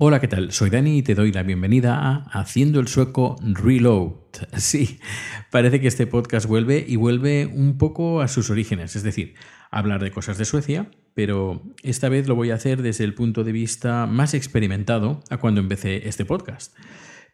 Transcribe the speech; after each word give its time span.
Hola, 0.00 0.20
¿qué 0.20 0.28
tal? 0.28 0.52
Soy 0.52 0.70
Dani 0.70 0.98
y 0.98 1.02
te 1.02 1.16
doy 1.16 1.32
la 1.32 1.42
bienvenida 1.42 1.96
a 1.98 2.18
Haciendo 2.30 2.78
el 2.78 2.86
Sueco 2.86 3.34
Reload. 3.42 4.12
Sí, 4.56 5.00
parece 5.50 5.80
que 5.80 5.88
este 5.88 6.06
podcast 6.06 6.46
vuelve 6.46 6.84
y 6.86 6.94
vuelve 6.94 7.46
un 7.46 7.78
poco 7.78 8.20
a 8.20 8.28
sus 8.28 8.48
orígenes, 8.48 8.94
es 8.94 9.02
decir, 9.02 9.34
hablar 9.72 10.00
de 10.00 10.12
cosas 10.12 10.38
de 10.38 10.44
Suecia, 10.44 10.88
pero 11.14 11.64
esta 11.82 12.08
vez 12.08 12.28
lo 12.28 12.36
voy 12.36 12.52
a 12.52 12.54
hacer 12.54 12.80
desde 12.80 13.02
el 13.02 13.14
punto 13.14 13.42
de 13.42 13.50
vista 13.50 14.06
más 14.06 14.34
experimentado 14.34 15.20
a 15.30 15.38
cuando 15.38 15.60
empecé 15.60 16.06
este 16.06 16.24
podcast. 16.24 16.76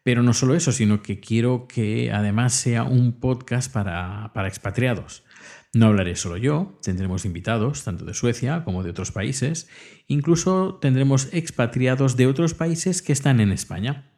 Pero 0.02 0.22
no 0.22 0.32
solo 0.32 0.54
eso, 0.54 0.72
sino 0.72 1.02
que 1.02 1.20
quiero 1.20 1.68
que 1.68 2.12
además 2.12 2.54
sea 2.54 2.84
un 2.84 3.20
podcast 3.20 3.70
para, 3.70 4.32
para 4.32 4.48
expatriados. 4.48 5.23
No 5.74 5.86
hablaré 5.86 6.14
solo 6.14 6.36
yo, 6.36 6.78
tendremos 6.82 7.24
invitados 7.24 7.82
tanto 7.82 8.04
de 8.04 8.14
Suecia 8.14 8.62
como 8.64 8.84
de 8.84 8.90
otros 8.90 9.10
países, 9.10 9.68
incluso 10.06 10.78
tendremos 10.80 11.28
expatriados 11.32 12.16
de 12.16 12.28
otros 12.28 12.54
países 12.54 13.02
que 13.02 13.12
están 13.12 13.40
en 13.40 13.50
España. 13.50 14.12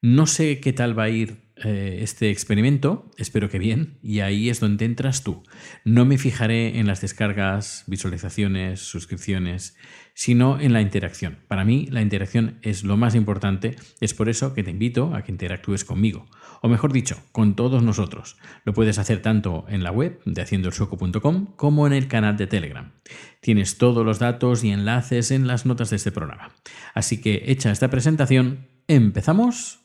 No 0.00 0.26
sé 0.26 0.60
qué 0.60 0.72
tal 0.72 0.98
va 0.98 1.04
a 1.04 1.10
ir 1.10 1.41
eh, 1.56 1.98
este 2.02 2.30
experimento, 2.30 3.10
espero 3.18 3.48
que 3.48 3.58
bien, 3.58 3.98
y 4.02 4.20
ahí 4.20 4.48
es 4.48 4.58
donde 4.58 4.84
entras 4.84 5.22
tú. 5.22 5.42
No 5.84 6.04
me 6.04 6.18
fijaré 6.18 6.78
en 6.78 6.86
las 6.86 7.00
descargas, 7.00 7.84
visualizaciones, 7.86 8.80
suscripciones, 8.80 9.76
sino 10.14 10.58
en 10.60 10.72
la 10.72 10.80
interacción. 10.80 11.38
Para 11.48 11.64
mí 11.64 11.86
la 11.90 12.02
interacción 12.02 12.58
es 12.62 12.84
lo 12.84 12.96
más 12.96 13.14
importante, 13.14 13.76
es 14.00 14.14
por 14.14 14.28
eso 14.28 14.54
que 14.54 14.62
te 14.62 14.70
invito 14.70 15.14
a 15.14 15.22
que 15.22 15.32
interactúes 15.32 15.84
conmigo, 15.84 16.26
o 16.62 16.68
mejor 16.68 16.92
dicho, 16.92 17.22
con 17.32 17.54
todos 17.54 17.82
nosotros. 17.82 18.38
Lo 18.64 18.72
puedes 18.72 18.98
hacer 18.98 19.20
tanto 19.20 19.66
en 19.68 19.82
la 19.82 19.90
web 19.90 20.20
de 20.24 20.42
haciendoelsueco.com 20.42 21.54
como 21.56 21.86
en 21.86 21.92
el 21.92 22.08
canal 22.08 22.36
de 22.36 22.46
Telegram. 22.46 22.92
Tienes 23.40 23.78
todos 23.78 24.04
los 24.04 24.18
datos 24.18 24.64
y 24.64 24.70
enlaces 24.70 25.30
en 25.30 25.46
las 25.46 25.66
notas 25.66 25.90
de 25.90 25.96
este 25.96 26.12
programa. 26.12 26.50
Así 26.94 27.20
que 27.20 27.44
hecha 27.46 27.70
esta 27.70 27.90
presentación, 27.90 28.68
empezamos. 28.88 29.80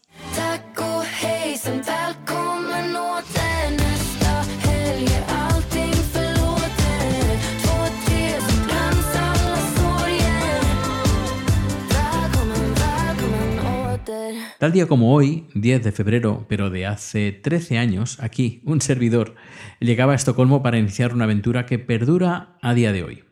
Tal 14.57 14.71
día 14.71 14.87
como 14.87 15.13
hoy, 15.13 15.45
10 15.53 15.83
de 15.83 15.91
febrero, 15.91 16.47
pero 16.49 16.71
de 16.71 16.87
hace 16.87 17.31
13 17.31 17.77
años, 17.77 18.17
aquí, 18.19 18.61
un 18.65 18.81
servidor 18.81 19.35
llegaba 19.79 20.13
a 20.13 20.15
Estocolmo 20.15 20.63
para 20.63 20.79
iniciar 20.79 21.13
una 21.13 21.25
aventura 21.25 21.67
que 21.67 21.77
perdura 21.77 22.57
a 22.63 22.73
día 22.73 22.91
de 22.91 23.03
hoy. 23.03 23.23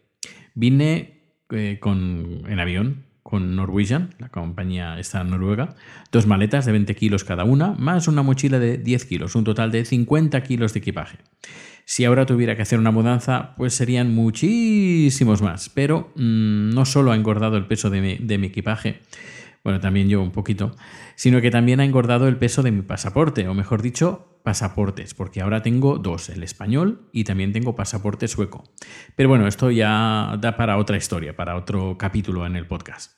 Vine 0.53 1.23
eh, 1.49 1.79
con, 1.81 2.43
en 2.47 2.59
avión 2.59 3.05
con 3.23 3.55
Norwegian, 3.55 4.11
la 4.19 4.29
compañía 4.29 4.99
esta 4.99 5.23
noruega, 5.23 5.75
dos 6.11 6.27
maletas 6.27 6.67
de 6.67 6.73
20 6.73 6.93
kilos 6.95 7.23
cada 7.23 7.43
una, 7.43 7.71
más 7.71 8.07
una 8.07 8.21
mochila 8.21 8.59
de 8.59 8.77
10 8.77 9.05
kilos, 9.05 9.33
un 9.33 9.45
total 9.45 9.71
de 9.71 9.83
50 9.83 10.43
kilos 10.43 10.73
de 10.73 10.79
equipaje. 10.79 11.17
Si 11.85 12.05
ahora 12.05 12.27
tuviera 12.27 12.55
que 12.55 12.61
hacer 12.61 12.77
una 12.77 12.91
mudanza, 12.91 13.55
pues 13.57 13.73
serían 13.73 14.13
muchísimos 14.13 15.41
más, 15.41 15.69
pero 15.69 16.11
mm, 16.15 16.69
no 16.69 16.85
solo 16.85 17.11
ha 17.11 17.15
engordado 17.15 17.57
el 17.57 17.65
peso 17.65 17.89
de 17.89 18.37
mi 18.37 18.45
equipaje, 18.45 19.01
bueno, 19.65 19.79
también 19.79 20.07
yo 20.07 20.21
un 20.21 20.31
poquito, 20.31 20.75
sino 21.15 21.41
que 21.41 21.49
también 21.49 21.79
ha 21.79 21.85
engordado 21.85 22.27
el 22.27 22.37
peso 22.37 22.61
de 22.61 22.69
mi 22.69 22.83
pasaporte, 22.83 23.47
o 23.47 23.55
mejor 23.55 23.81
dicho, 23.81 24.39
pasaportes, 24.43 25.15
porque 25.15 25.41
ahora 25.41 25.63
tengo 25.63 25.97
dos, 25.97 26.29
el 26.29 26.43
español 26.43 27.09
y 27.11 27.23
también 27.23 27.51
tengo 27.51 27.75
pasaporte 27.75 28.27
sueco. 28.27 28.63
Pero 29.15 29.27
bueno, 29.27 29.47
esto 29.47 29.71
ya 29.71 30.37
da 30.39 30.55
para 30.55 30.77
otra 30.77 30.97
historia, 30.97 31.35
para 31.35 31.55
otro 31.55 31.97
capítulo 31.97 32.45
en 32.45 32.55
el 32.55 32.67
podcast. 32.67 33.17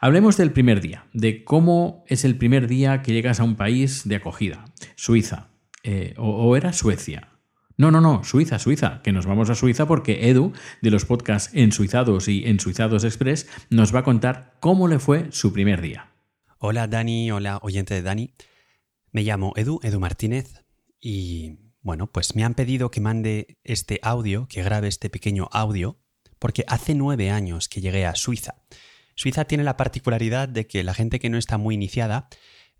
Hablemos 0.00 0.38
del 0.38 0.50
primer 0.50 0.80
día, 0.80 1.04
de 1.12 1.44
cómo 1.44 2.04
es 2.08 2.24
el 2.24 2.38
primer 2.38 2.68
día 2.68 3.02
que 3.02 3.12
llegas 3.12 3.38
a 3.38 3.44
un 3.44 3.56
país 3.56 4.08
de 4.08 4.16
acogida, 4.16 4.64
Suiza, 4.94 5.50
eh, 5.82 6.14
o 6.16 6.56
era 6.56 6.72
Suecia, 6.72 7.31
no, 7.76 7.90
no, 7.90 8.00
no, 8.00 8.22
Suiza, 8.24 8.58
Suiza, 8.58 9.00
que 9.02 9.12
nos 9.12 9.26
vamos 9.26 9.48
a 9.50 9.54
Suiza 9.54 9.86
porque 9.86 10.28
Edu, 10.28 10.52
de 10.82 10.90
los 10.90 11.04
podcasts 11.04 11.54
En 11.54 11.72
Suizados 11.72 12.28
y 12.28 12.44
En 12.46 12.60
Suizados 12.60 13.04
Express, 13.04 13.48
nos 13.70 13.94
va 13.94 14.00
a 14.00 14.04
contar 14.04 14.56
cómo 14.60 14.88
le 14.88 14.98
fue 14.98 15.32
su 15.32 15.52
primer 15.52 15.80
día. 15.80 16.12
Hola 16.58 16.86
Dani, 16.86 17.30
hola 17.30 17.58
oyente 17.62 17.94
de 17.94 18.02
Dani. 18.02 18.34
Me 19.10 19.22
llamo 19.22 19.52
Edu, 19.56 19.80
Edu 19.82 20.00
Martínez, 20.00 20.64
y 21.00 21.58
bueno, 21.80 22.06
pues 22.12 22.36
me 22.36 22.44
han 22.44 22.54
pedido 22.54 22.90
que 22.90 23.00
mande 23.00 23.58
este 23.64 23.98
audio, 24.02 24.46
que 24.48 24.62
grabe 24.62 24.88
este 24.88 25.10
pequeño 25.10 25.48
audio, 25.52 25.98
porque 26.38 26.64
hace 26.68 26.94
nueve 26.94 27.30
años 27.30 27.68
que 27.68 27.80
llegué 27.80 28.06
a 28.06 28.14
Suiza. 28.14 28.56
Suiza 29.14 29.44
tiene 29.44 29.64
la 29.64 29.76
particularidad 29.76 30.48
de 30.48 30.66
que 30.66 30.84
la 30.84 30.94
gente 30.94 31.18
que 31.18 31.30
no 31.30 31.38
está 31.38 31.58
muy 31.58 31.74
iniciada 31.74 32.28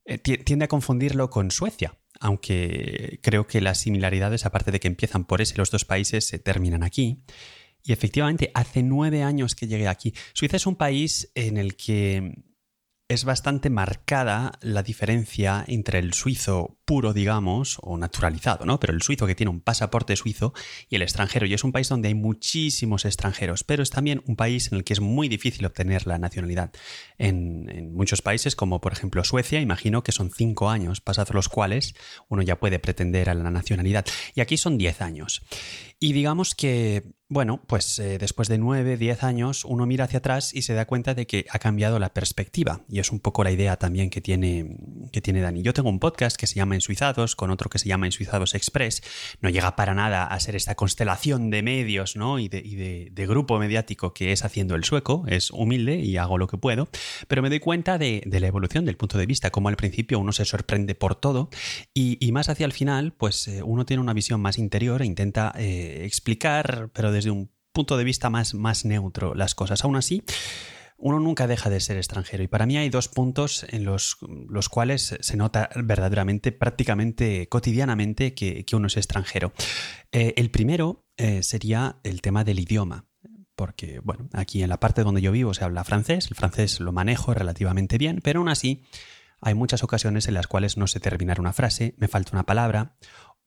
eh, 0.05 0.19
tiende 0.19 0.65
a 0.65 0.69
confundirlo 0.69 1.31
con 1.31 1.51
Suecia 1.51 1.99
aunque 2.23 3.19
creo 3.21 3.49
que 3.49 3.61
las 3.61 3.79
similaridades, 3.79 4.47
aparte 4.47 4.71
de 4.71 4.79
que 4.79 4.87
empiezan 4.87 5.25
por 5.25 5.43
ese, 5.43 5.59
los 5.59 5.73
dos 5.73 5.85
países 5.85 6.25
se 6.25 6.39
terminan 6.39 6.85
aquí. 6.85 7.25
Y 7.83 7.93
efectivamente, 7.93 8.53
hace 8.55 8.85
nueve 8.85 9.25
años 9.25 9.57
que 9.57 9.67
llegué 9.67 9.89
aquí. 9.89 10.15
Suiza 10.33 10.57
es 10.57 10.67
un 10.67 10.77
país 10.77 11.33
en 11.35 11.57
el 11.57 11.77
que 11.77 12.45
es 13.09 13.25
bastante 13.25 13.71
marcada 13.71 14.53
la 14.61 14.85
diferencia 14.85 15.65
entre 15.67 15.99
el 15.99 16.15
suizo 16.15 16.79
puro, 16.85 17.13
digamos, 17.13 17.79
o 17.83 17.97
naturalizado, 17.97 18.65
¿no? 18.65 18.81
Pero 18.81 18.93
el 18.93 19.03
suizo 19.03 19.27
que 19.27 19.35
tiene 19.35 19.51
un 19.51 19.61
pasaporte 19.61 20.17
suizo 20.17 20.53
y 20.89 20.97
el 20.97 21.03
extranjero. 21.03 21.47
Y 21.47 21.55
es 21.55 21.65
un 21.65 21.73
país 21.73 21.89
donde 21.89 22.09
hay 22.09 22.15
muchísimos 22.15 23.05
extranjeros, 23.05 23.65
pero 23.65 23.83
es 23.83 23.91
también 23.91 24.23
un 24.27 24.37
país 24.37 24.71
en 24.73 24.79
el 24.79 24.85
que 24.85 24.93
es 24.93 25.01
muy 25.01 25.29
difícil 25.29 25.65
obtener 25.65 26.07
la 26.07 26.19
nacionalidad. 26.19 26.73
En, 27.19 27.93
muchos 27.95 28.23
países, 28.23 28.57
como 28.57 28.81
por 28.81 28.93
ejemplo 28.93 29.23
Suecia, 29.25 29.61
imagino 29.61 30.03
que 30.03 30.13
son 30.13 30.31
cinco 30.31 30.71
años, 30.71 31.01
pasados 31.01 31.35
los 31.35 31.49
cuales 31.49 31.95
uno 32.29 32.43
ya 32.43 32.59
puede 32.59 32.79
pretender 32.79 33.31
a 33.31 33.35
la 33.35 33.51
nacionalidad. 33.51 34.05
Y 34.35 34.41
aquí 34.41 34.57
son 34.57 34.79
diez 34.79 35.01
años. 35.01 35.43
Y 36.01 36.13
digamos 36.13 36.55
que 36.55 37.05
bueno, 37.33 37.63
pues 37.67 37.99
eh, 37.99 38.19
después 38.19 38.49
de 38.49 38.59
nueve, 38.59 38.99
diez 38.99 39.23
años, 39.23 39.65
uno 39.65 39.87
mira 39.87 40.05
hacia 40.05 40.19
atrás 40.19 40.55
y 40.55 40.63
se 40.63 40.75
da 40.75 40.85
cuenta 40.85 41.15
de 41.15 41.27
que 41.27 41.47
ha 41.49 41.59
cambiado 41.59 41.99
la 41.99 42.13
perspectiva. 42.13 42.85
Y 42.91 42.99
es 42.99 43.11
un 43.11 43.21
poco 43.21 43.43
la 43.43 43.51
idea 43.51 43.79
también 43.79 44.11
que 44.11 44.21
tiene, 44.21 44.77
que 45.13 45.23
tiene 45.23 45.41
Dani. 45.41 45.63
Yo 45.63 45.73
tengo 45.73 45.89
un 45.89 45.99
podcast 45.99 46.37
que 46.37 46.47
se 46.47 46.57
llama 46.57 46.77
Ensuizados, 46.83 47.37
con 47.37 47.51
otro 47.51 47.71
que 47.71 47.79
se 47.79 47.89
llama 47.89 48.07
Ensuizados 48.07 48.57
Express. 48.57 49.03
No 49.41 49.51
llega 49.51 49.77
para 49.77 49.95
nada 49.95 50.25
a 50.25 50.41
ser 50.41 50.57
esta 50.57 50.75
constelación 50.75 51.51
de 51.51 51.63
medios 51.63 52.17
y, 52.41 52.49
de, 52.49 53.27
grupo 53.29 53.59
mediático 53.59 54.13
que 54.13 54.33
es 54.33 54.45
haciendo 54.45 54.75
el 54.75 54.83
sueco. 54.83 55.25
Es 55.29 55.53
humilde 55.53 56.01
y 56.01 56.17
hago 56.17 56.39
lo 56.39 56.49
que 56.49 56.59
puedo. 56.59 56.89
Pero 57.29 57.41
me 57.41 57.51
doy 57.51 57.61
cuenta 57.61 57.99
de, 57.99 58.23
la 58.27 58.47
evolución 58.49 58.85
del 58.85 58.97
punto 58.97 59.17
de 59.17 59.27
vista, 59.27 59.51
como 59.51 59.69
al 59.69 59.77
principio 59.77 60.19
uno 60.19 60.33
se 60.33 60.45
sorprende 60.45 60.97
por 60.97 61.15
todo 61.15 61.51
y, 61.95 62.31
más 62.33 62.49
hacia 62.49 62.67
el 62.67 62.73
final, 62.73 63.13
pues 63.13 63.47
eh, 63.47 63.63
uno 63.63 63.85
tiene 63.85 64.03
una 64.03 64.15
visión 64.15 64.41
más 64.41 64.59
interior 64.59 65.03
e 65.03 65.07
intenta 65.07 65.53
eh, 65.57 66.03
explicar, 66.05 66.91
pero 66.95 67.13
desde 67.13 67.31
un 67.31 67.51
punto 67.73 67.97
de 67.97 68.05
vista 68.05 68.31
más 68.31 68.85
neutro 68.85 69.35
las 69.35 69.55
cosas. 69.55 69.85
Aún 69.85 69.97
así, 69.97 70.25
uno 71.03 71.19
nunca 71.19 71.49
deja 71.49 71.69
de 71.69 71.81
ser 71.81 71.97
extranjero. 71.97 72.43
Y 72.45 72.49
para 72.49 72.65
mí 72.65 72.77
hay 72.79 72.89
dos 72.89 73.09
puntos 73.09 73.67
en 73.69 73.85
los, 73.85 74.19
los 74.49 74.69
cuales 74.69 75.17
se 75.21 75.37
nota 75.37 75.69
verdaderamente, 75.75 76.53
prácticamente 76.53 77.49
cotidianamente, 77.49 78.35
que, 78.35 78.65
uno 78.73 78.87
es 78.87 78.97
extranjero. 78.97 79.53
Eh, 80.13 80.35
el 80.37 80.51
primero 80.51 81.05
eh, 81.17 81.43
sería 81.43 81.97
el 82.05 82.23
tema 82.23 82.45
del 82.45 82.61
idioma. 82.61 83.07
Porque, 83.57 84.01
bueno, 84.03 84.29
aquí 84.33 84.63
en 84.63 84.69
la 84.71 84.81
parte 84.81 85.03
donde 85.03 85.21
yo 85.21 85.33
vivo 85.33 85.53
se 85.53 85.65
habla 85.65 85.85
francés, 85.85 86.29
el 86.31 86.37
francés 86.37 86.81
lo 86.81 86.93
manejo 86.93 87.35
relativamente 87.35 87.99
bien, 87.99 88.21
pero 88.23 88.41
aún 88.41 88.49
así 88.49 88.83
hay 89.41 89.55
muchas 89.55 89.83
ocasiones 89.83 90.29
en 90.29 90.35
las 90.35 90.47
cuales 90.47 90.79
no 90.79 90.87
sé 90.87 91.01
terminar 91.01 91.41
una 91.41 91.53
frase, 91.53 91.95
me 91.99 92.09
falta 92.09 92.31
una 92.33 92.47
palabra, 92.47 92.97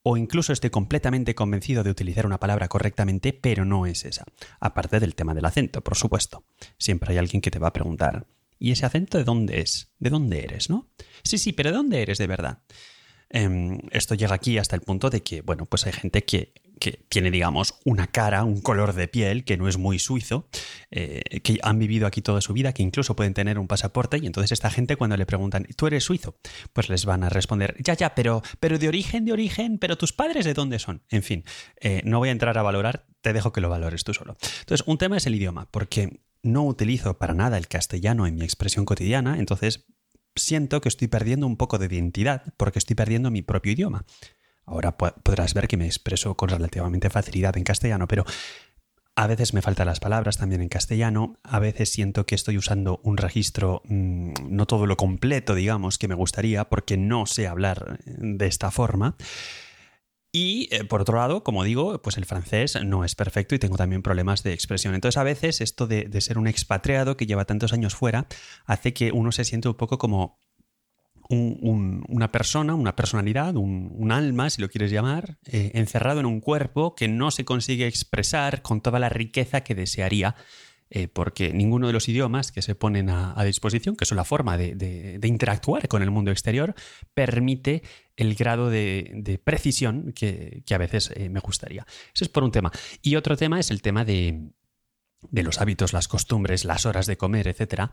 o 0.07 0.17
incluso 0.17 0.53
estoy 0.53 0.69
completamente 0.69 1.33
convencido 1.33 1.83
de 1.83 1.89
utilizar 1.89 2.27
una 2.27 2.39
palabra 2.39 2.67
correctamente, 2.67 3.33
pero 3.33 3.65
no 3.65 3.87
es 3.87 4.05
esa. 4.05 4.23
Aparte 4.59 4.99
del 4.99 5.15
tema 5.15 5.33
del 5.33 5.45
acento, 5.45 5.81
por 5.81 5.97
supuesto. 5.97 6.43
Siempre 6.77 7.11
hay 7.11 7.17
alguien 7.17 7.41
que 7.41 7.49
te 7.49 7.57
va 7.57 7.69
a 7.69 7.73
preguntar, 7.73 8.27
¿y 8.59 8.71
ese 8.71 8.85
acento 8.85 9.17
de 9.17 9.23
dónde 9.23 9.61
es? 9.61 9.89
¿De 9.97 10.11
dónde 10.11 10.43
eres, 10.43 10.69
no? 10.69 10.91
Sí, 11.23 11.39
sí, 11.39 11.53
pero 11.53 11.71
¿de 11.71 11.77
dónde 11.77 12.03
eres 12.03 12.19
de 12.19 12.27
verdad? 12.27 12.59
Em, 13.29 13.79
esto 13.89 14.13
llega 14.13 14.35
aquí 14.35 14.59
hasta 14.59 14.75
el 14.75 14.83
punto 14.83 15.09
de 15.09 15.23
que, 15.23 15.41
bueno, 15.41 15.65
pues 15.65 15.87
hay 15.87 15.93
gente 15.93 16.23
que 16.23 16.53
que 16.79 17.05
tiene, 17.09 17.31
digamos, 17.31 17.75
una 17.85 18.07
cara, 18.07 18.43
un 18.43 18.61
color 18.61 18.93
de 18.93 19.07
piel 19.07 19.43
que 19.43 19.57
no 19.57 19.67
es 19.67 19.77
muy 19.77 19.99
suizo, 19.99 20.47
eh, 20.91 21.21
que 21.43 21.59
han 21.63 21.79
vivido 21.79 22.07
aquí 22.07 22.21
toda 22.21 22.41
su 22.41 22.53
vida, 22.53 22.73
que 22.73 22.83
incluso 22.83 23.15
pueden 23.15 23.33
tener 23.33 23.59
un 23.59 23.67
pasaporte, 23.67 24.17
y 24.17 24.25
entonces 24.25 24.51
esta 24.51 24.69
gente 24.69 24.95
cuando 24.95 25.17
le 25.17 25.25
preguntan, 25.25 25.67
¿tú 25.75 25.87
eres 25.87 26.03
suizo? 26.03 26.37
Pues 26.73 26.89
les 26.89 27.05
van 27.05 27.23
a 27.23 27.29
responder, 27.29 27.75
ya, 27.83 27.93
ya, 27.93 28.15
pero, 28.15 28.41
pero 28.59 28.77
de 28.77 28.87
origen, 28.87 29.25
de 29.25 29.33
origen, 29.33 29.77
pero 29.77 29.97
tus 29.97 30.13
padres 30.13 30.45
de 30.45 30.53
dónde 30.53 30.79
son? 30.79 31.03
En 31.09 31.23
fin, 31.23 31.43
eh, 31.79 32.01
no 32.03 32.19
voy 32.19 32.29
a 32.29 32.33
entrar 32.33 32.57
a 32.57 32.61
valorar, 32.61 33.05
te 33.21 33.33
dejo 33.33 33.51
que 33.51 33.61
lo 33.61 33.69
valores 33.69 34.03
tú 34.03 34.13
solo. 34.13 34.37
Entonces, 34.59 34.85
un 34.87 34.97
tema 34.97 35.17
es 35.17 35.25
el 35.25 35.35
idioma, 35.35 35.69
porque 35.71 36.21
no 36.43 36.63
utilizo 36.65 37.17
para 37.17 37.33
nada 37.33 37.57
el 37.57 37.67
castellano 37.67 38.27
en 38.27 38.35
mi 38.35 38.43
expresión 38.43 38.85
cotidiana, 38.85 39.39
entonces 39.39 39.85
siento 40.35 40.81
que 40.81 40.89
estoy 40.89 41.07
perdiendo 41.07 41.47
un 41.47 41.57
poco 41.57 41.77
de 41.77 41.85
identidad 41.87 42.43
porque 42.57 42.79
estoy 42.79 42.95
perdiendo 42.95 43.31
mi 43.31 43.41
propio 43.41 43.71
idioma. 43.71 44.05
Ahora 44.65 44.97
podrás 44.97 45.53
ver 45.53 45.67
que 45.67 45.77
me 45.77 45.85
expreso 45.85 46.35
con 46.35 46.49
relativamente 46.49 47.09
facilidad 47.09 47.57
en 47.57 47.63
castellano, 47.63 48.07
pero 48.07 48.25
A 49.17 49.27
veces 49.27 49.53
me 49.53 49.61
faltan 49.61 49.87
las 49.87 50.01
palabras 50.01 50.37
también 50.37 50.61
en 50.61 50.67
castellano, 50.67 51.39
a 51.41 51.59
veces 51.59 51.89
siento 51.89 52.25
que 52.25 52.35
estoy 52.35 52.57
usando 52.57 52.99
un 53.01 53.15
registro 53.15 53.81
mm, 53.85 54.33
no 54.49 54.65
todo 54.65 54.87
lo 54.87 54.97
completo, 54.97 55.55
digamos, 55.55 55.97
que 55.97 56.09
me 56.09 56.15
gustaría, 56.15 56.65
porque 56.65 56.97
no 56.97 57.25
sé 57.25 57.47
hablar 57.47 57.99
de 58.05 58.45
esta 58.45 58.71
forma. 58.71 59.15
Y 60.35 60.67
eh, 60.69 60.83
por 60.83 60.99
otro 60.99 61.17
lado, 61.17 61.45
como 61.45 61.63
digo, 61.63 62.01
pues 62.01 62.17
el 62.17 62.25
francés 62.25 62.77
no 62.83 63.05
es 63.05 63.15
perfecto 63.15 63.55
y 63.55 63.59
tengo 63.59 63.77
también 63.77 64.01
problemas 64.01 64.43
de 64.43 64.51
expresión. 64.51 64.93
Entonces 64.93 65.15
a 65.15 65.23
veces 65.23 65.61
esto 65.61 65.87
de, 65.87 66.09
ser 66.19 66.37
un 66.37 66.47
expatriado 66.47 67.15
que 67.15 67.25
lleva 67.25 67.45
tantos 67.45 67.71
años 67.71 67.95
fuera 67.95 68.27
hace 68.65 68.93
que 68.93 69.13
uno 69.13 69.31
se 69.31 69.45
siente 69.45 69.69
un 69.69 69.75
poco 69.75 69.97
como 69.97 70.41
una 71.29 72.31
persona, 72.31 72.75
una 72.75 72.95
personalidad, 72.95 73.55
un, 73.55 74.11
alma, 74.11 74.49
si 74.49 74.61
lo 74.61 74.69
quieres 74.69 74.91
llamar, 74.91 75.37
eh, 75.45 75.71
encerrado 75.73 76.19
en 76.19 76.25
un 76.25 76.39
cuerpo 76.39 76.95
que 76.95 77.07
no 77.07 77.31
se 77.31 77.45
consigue 77.45 77.87
expresar 77.87 78.61
con 78.61 78.81
toda 78.81 78.99
la 78.99 79.09
riqueza 79.09 79.61
que 79.61 79.75
desearía 79.75 80.35
eh, 80.91 81.07
porque 81.07 81.51
ninguno 81.51 81.87
de 81.87 81.93
los 81.93 82.07
idiomas 82.07 82.51
que 82.51 82.61
se 82.61 82.75
ponen 82.75 83.09
a, 83.09 83.43
disposición, 83.43 83.95
que 83.95 84.05
son 84.05 84.17
la 84.17 84.23
forma 84.23 84.55
de, 84.55 85.19
interactuar 85.23 85.87
con 85.87 86.03
el 86.03 86.11
mundo 86.11 86.29
exterior, 86.29 86.75
permite 87.13 87.81
el 88.15 88.35
grado 88.35 88.69
de, 88.69 89.41
precisión 89.43 90.13
que, 90.13 90.63
a 90.69 90.77
veces 90.77 91.11
eh, 91.15 91.29
me 91.29 91.39
gustaría. 91.39 91.85
Eso 92.13 92.23
es 92.23 92.29
por 92.29 92.43
un 92.43 92.51
tema. 92.51 92.71
Y 93.01 93.15
otro 93.15 93.35
tema 93.35 93.59
es 93.59 93.71
el 93.71 93.81
tema 93.81 94.05
de, 94.05 94.51
los 95.31 95.59
hábitos, 95.59 95.91
las 95.91 96.07
costumbres, 96.07 96.65
las 96.65 96.85
horas 96.85 97.07
de 97.07 97.17
comer, 97.17 97.47
etc. 97.47 97.89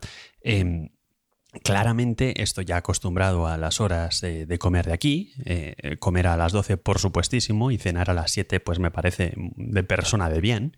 Claramente 1.64 2.42
estoy 2.42 2.64
ya 2.64 2.78
acostumbrado 2.78 3.46
a 3.46 3.58
las 3.58 3.80
horas 3.80 4.22
de 4.22 4.58
comer 4.58 4.86
de 4.86 4.92
aquí. 4.94 5.34
Eh, 5.44 5.96
comer 5.98 6.26
a 6.26 6.36
las 6.36 6.52
12, 6.52 6.78
por 6.78 6.98
supuestísimo, 6.98 7.70
y 7.70 7.78
cenar 7.78 8.08
a 8.10 8.14
las 8.14 8.32
7, 8.32 8.60
pues 8.60 8.78
me 8.78 8.90
parece 8.90 9.34
de 9.36 9.84
persona 9.84 10.30
de 10.30 10.40
bien. 10.40 10.74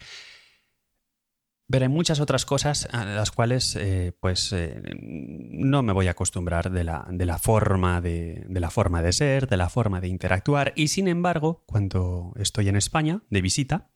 Pero 1.70 1.84
hay 1.84 1.88
muchas 1.88 2.20
otras 2.20 2.44
cosas 2.44 2.88
a 2.92 3.04
las 3.04 3.30
cuales 3.30 3.74
eh, 3.76 4.12
pues 4.20 4.52
eh, 4.52 4.82
no 5.00 5.82
me 5.82 5.92
voy 5.92 6.08
a 6.08 6.10
acostumbrar 6.10 6.70
de 6.70 6.84
la, 6.84 7.38
forma 7.38 8.02
de, 8.02 8.44
de, 8.48 8.60
la 8.60 8.70
forma 8.70 9.00
de 9.00 9.12
ser, 9.12 9.48
de 9.48 9.56
la 9.56 9.70
forma 9.70 10.00
de 10.00 10.08
interactuar. 10.08 10.72
Y 10.76 10.88
sin 10.88 11.08
embargo, 11.08 11.62
cuando 11.66 12.34
estoy 12.36 12.68
en 12.68 12.76
España 12.76 13.22
de 13.30 13.40
visita, 13.40 13.88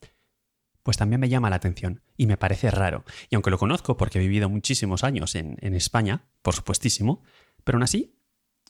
pues 0.82 0.96
también 0.96 1.20
me 1.20 1.28
llama 1.28 1.50
la 1.50 1.56
atención 1.56 2.02
y 2.16 2.26
me 2.26 2.36
parece 2.36 2.70
raro. 2.70 3.04
Y 3.30 3.34
aunque 3.34 3.50
lo 3.50 3.58
conozco 3.58 3.96
porque 3.96 4.18
he 4.18 4.22
vivido 4.22 4.48
muchísimos 4.48 5.04
años 5.04 5.34
en, 5.34 5.56
en 5.60 5.74
España, 5.74 6.24
por 6.42 6.54
supuestísimo, 6.54 7.22
pero 7.64 7.76
aún 7.76 7.82
así 7.82 8.14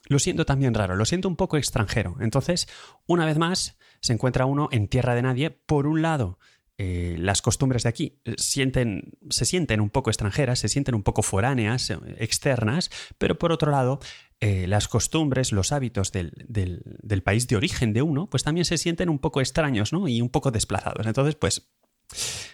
lo 0.06 0.18
siento 0.18 0.46
también 0.46 0.74
raro, 0.74 0.96
lo 0.96 1.04
siento 1.04 1.28
un 1.28 1.36
poco 1.36 1.56
extranjero. 1.56 2.16
Entonces, 2.20 2.68
una 3.06 3.26
vez 3.26 3.38
más, 3.38 3.78
se 4.00 4.12
encuentra 4.12 4.46
uno 4.46 4.68
en 4.72 4.88
tierra 4.88 5.14
de 5.14 5.22
nadie, 5.22 5.50
por 5.50 5.86
un 5.86 6.02
lado, 6.02 6.38
eh, 6.80 7.16
las 7.18 7.42
costumbres 7.42 7.82
de 7.82 7.88
aquí 7.88 8.20
eh, 8.24 8.34
sienten, 8.38 9.18
se 9.30 9.44
sienten 9.44 9.80
un 9.80 9.90
poco 9.90 10.10
extranjeras, 10.10 10.60
se 10.60 10.68
sienten 10.68 10.94
un 10.94 11.02
poco 11.02 11.22
foráneas, 11.22 11.90
eh, 11.90 11.98
externas, 12.18 12.88
pero 13.18 13.36
por 13.36 13.50
otro 13.50 13.72
lado, 13.72 13.98
las 14.40 14.86
costumbres, 14.86 15.50
los 15.50 15.72
hábitos 15.72 16.12
del, 16.12 16.32
del, 16.46 17.22
país 17.24 17.48
de 17.48 17.56
origen 17.56 17.92
de 17.92 18.02
uno, 18.02 18.30
pues 18.30 18.44
también 18.44 18.64
se 18.64 18.78
sienten 18.78 19.08
un 19.08 19.18
poco 19.18 19.40
extraños 19.40 19.92
¿no? 19.92 20.06
y 20.06 20.20
un 20.20 20.28
poco 20.28 20.52
desplazados. 20.52 21.04
Entonces, 21.08 21.34
pues, 21.34 21.68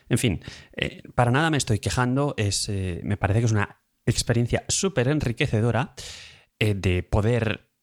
en 0.09 0.19
fin, 0.19 0.41
para 1.15 1.31
nada 1.31 1.51
me 1.51 1.57
estoy 1.57 1.79
quejando, 1.79 2.35
es, 2.37 2.69
me 2.69 3.17
parece 3.17 3.41
que 3.41 3.47
es 3.47 3.53
una 3.53 3.81
experiencia 4.07 4.65
súper 4.69 5.09
enriquecedora 5.09 5.95
de 6.59 7.03
poder 7.03 7.75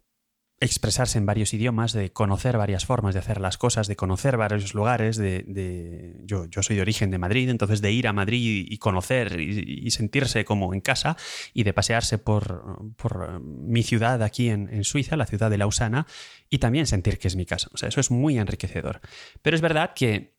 expresarse 0.62 1.18
en 1.18 1.26
varios 1.26 1.54
idiomas, 1.56 1.92
de 1.92 2.14
conocer 2.14 2.56
varias 2.56 2.86
formas 2.86 3.16
de 3.16 3.20
hacer 3.20 3.42
las 3.42 3.58
cosas, 3.58 3.88
de 3.88 3.96
conocer 3.96 4.38
varios 4.38 4.76
lugares, 4.76 5.18
de, 5.18 6.22
yo, 6.24 6.46
yo, 6.46 6.62
soy 6.62 6.76
de 6.76 6.84
origen 6.84 7.10
de 7.10 7.18
Madrid, 7.18 7.50
entonces 7.50 7.82
de 7.82 7.92
ir 7.92 8.08
a 8.08 8.14
Madrid 8.14 8.68
y 8.70 8.78
conocer 8.78 9.42
y, 9.42 9.90
sentirse 9.90 10.46
como 10.46 10.74
en 10.74 10.80
casa 10.80 11.18
y 11.54 11.64
de 11.64 11.74
pasearse 11.74 12.20
por, 12.20 12.94
por 12.96 13.42
mi 13.42 13.82
ciudad 13.82 14.22
aquí 14.22 14.50
en, 14.50 14.84
Suiza, 14.84 15.18
la 15.18 15.26
ciudad 15.26 15.50
de 15.50 15.58
Lausana, 15.58 16.06
y 16.48 16.60
también 16.60 16.86
sentir 16.86 17.18
que 17.18 17.28
es 17.28 17.36
mi 17.36 17.46
casa. 17.46 17.70
O 17.74 17.78
sea, 17.78 17.90
eso 17.90 18.00
es 18.00 18.12
muy 18.12 18.38
enriquecedor. 18.38 19.02
Pero 19.42 19.56
es 19.56 19.62
verdad 19.62 19.94
que, 19.96 20.38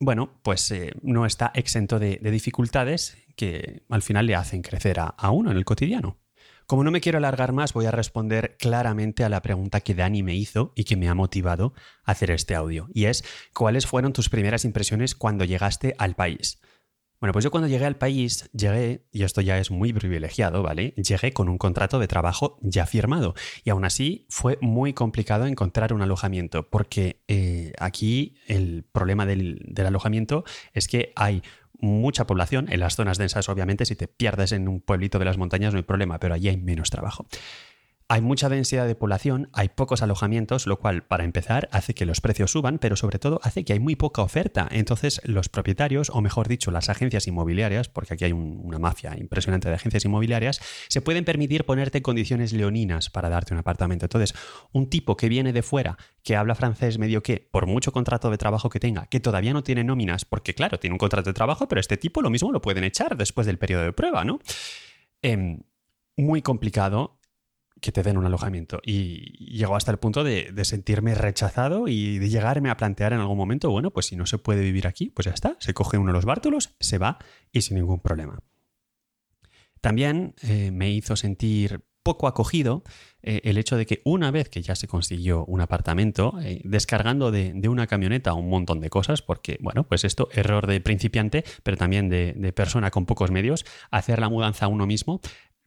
bueno, 0.00 0.40
pues 0.42 0.70
eh, 0.70 0.92
no 1.02 1.26
está 1.26 1.50
exento 1.54 1.98
de, 1.98 2.18
dificultades 2.18 3.18
que 3.36 3.82
al 3.88 4.02
final 4.02 4.26
le 4.26 4.34
hacen 4.34 4.62
crecer 4.62 4.98
a 5.00 5.30
uno 5.30 5.50
en 5.50 5.56
el 5.56 5.64
cotidiano. 5.64 6.18
Como 6.68 6.84
no 6.84 6.90
me 6.90 7.00
quiero 7.00 7.16
alargar 7.16 7.52
más, 7.52 7.72
voy 7.72 7.86
a 7.86 7.90
responder 7.90 8.58
claramente 8.58 9.24
a 9.24 9.30
la 9.30 9.40
pregunta 9.40 9.80
que 9.80 9.94
Dani 9.94 10.22
me 10.22 10.34
hizo 10.34 10.74
y 10.76 10.84
que 10.84 10.96
me 10.96 11.08
ha 11.08 11.14
motivado 11.14 11.72
a 12.04 12.12
hacer 12.12 12.30
este 12.30 12.54
audio. 12.54 12.90
Y 12.92 13.06
es, 13.06 13.24
¿cuáles 13.54 13.86
fueron 13.86 14.12
tus 14.12 14.28
primeras 14.28 14.66
impresiones 14.66 15.14
cuando 15.14 15.46
llegaste 15.46 15.94
al 15.96 16.14
país? 16.14 16.60
Bueno, 17.20 17.32
pues 17.32 17.44
yo 17.44 17.50
cuando 17.50 17.68
llegué 17.68 17.84
al 17.84 17.96
país, 17.96 18.48
llegué, 18.52 19.04
y 19.10 19.24
esto 19.24 19.40
ya 19.40 19.58
es 19.58 19.72
muy 19.72 19.92
privilegiado, 19.92 20.62
¿vale? 20.62 20.94
Llegué 20.96 21.32
con 21.32 21.48
un 21.48 21.58
contrato 21.58 21.98
de 21.98 22.06
trabajo 22.06 22.58
ya 22.62 22.86
firmado. 22.86 23.34
Y 23.64 23.70
aún 23.70 23.84
así 23.84 24.26
fue 24.28 24.56
muy 24.60 24.92
complicado 24.92 25.46
encontrar 25.46 25.92
un 25.92 26.02
alojamiento, 26.02 26.68
porque 26.68 27.22
eh, 27.26 27.72
aquí 27.78 28.36
el 28.46 28.84
problema 28.92 29.26
del, 29.26 29.60
del 29.66 29.86
alojamiento 29.86 30.44
es 30.74 30.86
que 30.86 31.12
hay 31.16 31.42
mucha 31.80 32.26
población. 32.26 32.66
En 32.70 32.80
las 32.80 32.94
zonas 32.94 33.18
densas, 33.18 33.48
obviamente, 33.48 33.84
si 33.84 33.96
te 33.96 34.06
pierdes 34.06 34.52
en 34.52 34.68
un 34.68 34.80
pueblito 34.80 35.18
de 35.18 35.24
las 35.24 35.38
montañas 35.38 35.72
no 35.72 35.78
hay 35.78 35.84
problema, 35.84 36.20
pero 36.20 36.34
allí 36.34 36.48
hay 36.48 36.56
menos 36.56 36.90
trabajo. 36.90 37.26
Hay 38.10 38.22
mucha 38.22 38.48
densidad 38.48 38.86
de 38.86 38.94
población, 38.94 39.50
hay 39.52 39.68
pocos 39.68 40.00
alojamientos, 40.00 40.66
lo 40.66 40.78
cual, 40.78 41.02
para 41.02 41.24
empezar, 41.24 41.68
hace 41.72 41.92
que 41.92 42.06
los 42.06 42.22
precios 42.22 42.50
suban, 42.50 42.78
pero 42.78 42.96
sobre 42.96 43.18
todo 43.18 43.38
hace 43.42 43.66
que 43.66 43.74
hay 43.74 43.80
muy 43.80 43.96
poca 43.96 44.22
oferta. 44.22 44.66
Entonces, 44.70 45.20
los 45.24 45.50
propietarios, 45.50 46.08
o 46.08 46.22
mejor 46.22 46.48
dicho, 46.48 46.70
las 46.70 46.88
agencias 46.88 47.26
inmobiliarias, 47.26 47.90
porque 47.90 48.14
aquí 48.14 48.24
hay 48.24 48.32
una 48.32 48.78
mafia 48.78 49.14
impresionante 49.18 49.68
de 49.68 49.74
agencias 49.74 50.06
inmobiliarias, 50.06 50.58
se 50.88 51.02
pueden 51.02 51.26
permitir 51.26 51.66
ponerte 51.66 52.00
condiciones 52.00 52.54
leoninas 52.54 53.10
para 53.10 53.28
darte 53.28 53.52
un 53.52 53.60
apartamento. 53.60 54.06
Entonces, 54.06 54.32
un 54.72 54.88
tipo 54.88 55.18
que 55.18 55.28
viene 55.28 55.52
de 55.52 55.62
fuera, 55.62 55.98
que 56.22 56.34
habla 56.34 56.54
francés 56.54 56.98
medio 56.98 57.22
que, 57.22 57.46
por 57.50 57.66
mucho 57.66 57.92
contrato 57.92 58.30
de 58.30 58.38
trabajo 58.38 58.70
que 58.70 58.80
tenga, 58.80 59.04
que 59.04 59.20
todavía 59.20 59.52
no 59.52 59.62
tiene 59.62 59.84
nóminas, 59.84 60.24
porque 60.24 60.54
claro, 60.54 60.78
tiene 60.78 60.94
un 60.94 60.98
contrato 60.98 61.28
de 61.28 61.34
trabajo, 61.34 61.68
pero 61.68 61.78
este 61.78 61.98
tipo 61.98 62.22
lo 62.22 62.30
mismo 62.30 62.52
lo 62.52 62.62
pueden 62.62 62.84
echar 62.84 63.18
después 63.18 63.46
del 63.46 63.58
periodo 63.58 63.82
de 63.82 63.92
prueba, 63.92 64.24
¿no? 64.24 64.38
Em, 65.20 65.60
muy 66.16 66.40
complicado 66.40 67.17
que 67.80 67.92
te 67.92 68.02
den 68.02 68.16
un 68.16 68.26
alojamiento. 68.26 68.80
Y 68.84 69.56
llegó 69.56 69.76
hasta 69.76 69.90
el 69.90 69.98
punto 69.98 70.24
de, 70.24 70.52
sentirme 70.64 71.14
rechazado 71.14 71.88
y 71.88 72.18
de 72.18 72.28
llegarme 72.28 72.70
a 72.70 72.76
plantear 72.76 73.12
en 73.12 73.20
algún 73.20 73.38
momento, 73.38 73.70
bueno, 73.70 73.90
pues 73.90 74.06
si 74.06 74.16
no 74.16 74.26
se 74.26 74.38
puede 74.38 74.60
vivir 74.62 74.86
aquí, 74.86 75.10
pues 75.10 75.26
ya 75.26 75.32
está, 75.32 75.56
se 75.60 75.74
coge 75.74 75.98
uno 75.98 76.08
de 76.08 76.14
los 76.14 76.24
bártulos, 76.24 76.76
se 76.80 76.98
va 76.98 77.18
y 77.52 77.62
sin 77.62 77.76
ningún 77.76 78.00
problema. 78.00 78.38
También 79.80 80.34
eh, 80.42 80.70
me 80.72 80.90
hizo 80.90 81.16
sentir 81.16 81.84
poco 82.08 82.26
acogido 82.26 82.84
eh, 83.22 83.42
el 83.44 83.58
hecho 83.58 83.76
de 83.76 83.84
que 83.84 84.00
una 84.04 84.30
vez 84.30 84.48
que 84.48 84.62
ya 84.62 84.74
se 84.74 84.88
consiguió 84.88 85.44
un 85.44 85.60
apartamento, 85.60 86.38
eh, 86.42 86.62
descargando 86.64 87.30
de, 87.30 87.68
una 87.68 87.86
camioneta 87.86 88.32
un 88.32 88.48
montón 88.48 88.80
de 88.80 88.88
cosas, 88.88 89.20
porque, 89.20 89.58
bueno, 89.60 89.84
pues 89.86 90.04
esto, 90.04 90.30
error 90.32 90.66
de 90.66 90.80
principiante, 90.80 91.44
pero 91.62 91.76
también 91.76 92.08
de, 92.08 92.32
de 92.34 92.52
persona 92.54 92.90
con 92.90 93.04
pocos 93.04 93.30
medios, 93.30 93.66
hacer 93.90 94.20
la 94.20 94.30
mudanza 94.30 94.64
a 94.64 94.68
uno 94.68 94.86
mismo, 94.86 95.20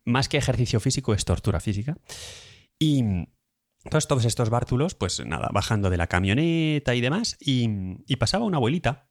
más 0.06 0.30
que 0.30 0.38
ejercicio 0.38 0.80
físico, 0.80 1.14
es 1.14 1.26
tortura 1.26 1.60
física. 1.60 1.98
Y 2.80 3.04
entonces 3.84 4.08
todos 4.08 4.26
estos 4.26 4.50
bártulos, 4.50 4.96
pues 4.96 5.26
nada, 5.26 5.50
bajando 5.52 5.90
de 5.90 5.98
la 5.98 6.08
camioneta 6.08 6.94
y 6.94 7.02
demás, 7.02 7.38
y, 7.40 7.68
pasaba 8.18 8.46
una 8.46 8.58
abuelita, 8.58 9.10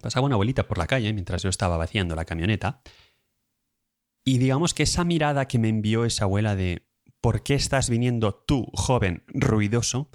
pasaba 0.00 0.26
una 0.26 0.34
abuelita 0.34 0.66
por 0.66 0.78
la 0.78 0.86
calle 0.86 1.12
mientras 1.12 1.42
yo 1.42 1.48
estaba 1.48 1.76
vaciando 1.76 2.14
la 2.14 2.24
camioneta, 2.24 2.82
y 4.24 4.38
digamos 4.38 4.74
que 4.74 4.84
esa 4.84 5.04
mirada 5.04 5.48
que 5.48 5.58
me 5.58 5.68
envió 5.68 6.04
esa 6.04 6.24
abuela 6.24 6.54
de 6.54 6.86
¿por 7.20 7.42
qué 7.42 7.54
estás 7.54 7.88
viniendo 7.88 8.34
tú, 8.34 8.66
joven, 8.74 9.24
ruidoso, 9.28 10.10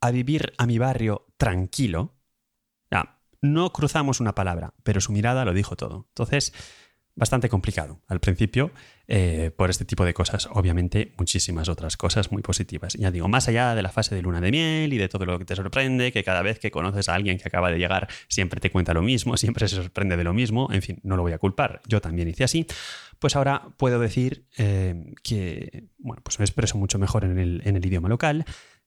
a 0.00 0.10
vivir 0.10 0.52
a 0.58 0.66
mi 0.66 0.78
barrio 0.78 1.26
tranquilo? 1.36 2.20
Ya, 2.90 3.20
no 3.40 3.72
cruzamos 3.72 4.20
una 4.20 4.34
palabra, 4.34 4.74
pero 4.82 5.00
su 5.00 5.12
mirada 5.12 5.44
lo 5.44 5.54
dijo 5.54 5.74
todo. 5.74 6.06
Entonces, 6.10 6.52
bastante 7.18 7.48
complicado 7.48 8.00
al 8.06 8.20
principio 8.20 8.70
eh, 9.08 9.50
por 9.56 9.70
este 9.70 9.84
tipo 9.84 10.04
de 10.04 10.14
cosas. 10.14 10.48
Obviamente, 10.52 11.12
muchísimas 11.18 11.68
otras 11.68 11.96
cosas 11.96 12.30
muy 12.30 12.42
positivas. 12.42 12.94
Ya 12.94 13.10
digo, 13.10 13.28
más 13.28 13.48
allá 13.48 13.74
de 13.74 13.82
la 13.82 13.90
fase 13.90 14.14
de 14.14 14.22
luna 14.22 14.40
de 14.40 14.50
miel 14.50 14.92
y 14.92 14.98
de 14.98 15.08
todo 15.08 15.26
lo 15.26 15.38
que 15.38 15.44
te 15.44 15.56
sorprende, 15.56 16.12
que 16.12 16.22
cada 16.22 16.42
vez 16.42 16.58
que 16.58 16.70
conoces 16.70 17.08
a 17.08 17.14
alguien 17.14 17.38
que 17.38 17.48
acaba 17.48 17.70
de 17.70 17.78
llegar 17.78 18.08
siempre 18.28 18.60
te 18.60 18.70
cuenta 18.70 18.94
lo 18.94 19.02
mismo, 19.02 19.36
siempre 19.36 19.66
se 19.68 19.76
sorprende 19.76 20.16
de 20.16 20.24
lo 20.24 20.32
mismo, 20.32 20.68
en 20.72 20.82
fin, 20.82 21.00
no 21.02 21.16
lo 21.16 21.22
voy 21.22 21.32
a 21.32 21.38
culpar, 21.38 21.82
yo 21.86 22.00
también 22.00 22.28
hice 22.28 22.44
así. 22.44 22.66
Pues 23.18 23.34
ahora 23.34 23.68
puedo 23.76 23.98
decir 23.98 24.46
eh, 24.56 25.12
que, 25.24 25.88
bueno, 25.98 26.22
pues 26.22 26.38
me 26.38 26.44
expreso 26.44 26.78
mucho 26.78 27.00
mejor 27.00 27.24
en 27.24 27.38
el, 27.38 27.84
idioma 27.84 28.08
local. 28.08 28.44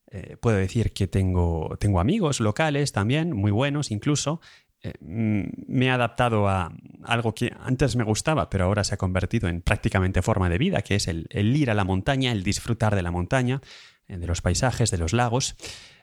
Eh, 0.09 0.37
puedo 0.39 0.57
decir 0.57 0.93
que 0.93 1.07
tengo, 1.07 1.75
tengo 1.79 1.99
amigos 1.99 2.39
locales 2.39 2.93
también, 2.93 3.33
muy 3.33 3.51
buenos 3.51 3.91
incluso, 3.91 4.39
eh, 4.83 4.93
mm, 4.99 5.43
me 5.67 5.85
he 5.85 5.89
adaptado 5.91 6.47
a 6.47 6.73
algo 7.03 7.35
que 7.35 7.53
antes 7.59 7.95
me 7.95 8.03
gustaba, 8.03 8.49
pero 8.49 8.65
ahora 8.65 8.83
se 8.83 8.95
ha 8.95 8.97
convertido 8.97 9.47
en 9.47 9.61
prácticamente 9.61 10.21
forma 10.21 10.49
de 10.49 10.57
vida, 10.57 10.81
que 10.81 10.95
es 10.95 11.07
el, 11.07 11.27
ir 11.31 11.69
a 11.69 11.73
la 11.73 11.83
montaña, 11.83 12.31
el 12.31 12.43
disfrutar 12.43 12.95
de 12.95 13.03
la 13.03 13.11
montaña, 13.11 13.61
eh, 14.07 14.17
de 14.17 14.27
los 14.27 14.41
paisajes, 14.41 14.89
de 14.89 14.97
los 14.97 15.13
lagos. 15.13 15.55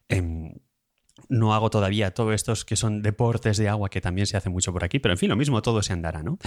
Em, 0.09 0.55
no 1.29 1.55
hago 1.55 1.71
todavía 1.71 2.13
todos 2.13 2.35
estos 2.35 2.65
que 2.65 2.77
son 2.77 3.03
deportes 3.03 3.57
de 3.57 3.69
agua, 3.69 3.91
que 3.91 4.01
también 4.01 4.27
se 4.27 4.37
hace 4.37 4.49
mucho 4.49 4.73
por 4.73 4.85
aquí, 4.85 5.01
pero 5.01 5.13
en 5.13 5.19
fin, 5.19 5.29
lo 5.29 5.37
mismo, 5.37 5.61
todo 5.63 5.83
se 5.83 5.93
andará, 5.93 6.23
¿no? 6.23 6.39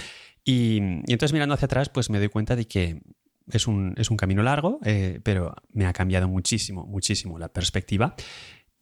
Y, 0.44 0.78
entonces 0.78 1.32
mirando 1.34 1.54
hacia 1.54 1.66
atrás, 1.66 1.90
pues 1.90 2.08
me 2.08 2.18
doy 2.18 2.28
cuenta 2.28 2.56
de 2.56 2.66
que 2.66 3.02
es 3.50 3.66
un, 3.66 3.94
es 3.98 4.10
un 4.10 4.16
camino 4.16 4.42
largo, 4.42 4.80
eh, 4.84 5.20
pero 5.22 5.54
me 5.72 5.84
ha 5.84 5.92
cambiado 5.92 6.28
muchísimo, 6.28 6.86
muchísimo 6.86 7.38
la 7.38 7.48
perspectiva. 7.48 8.14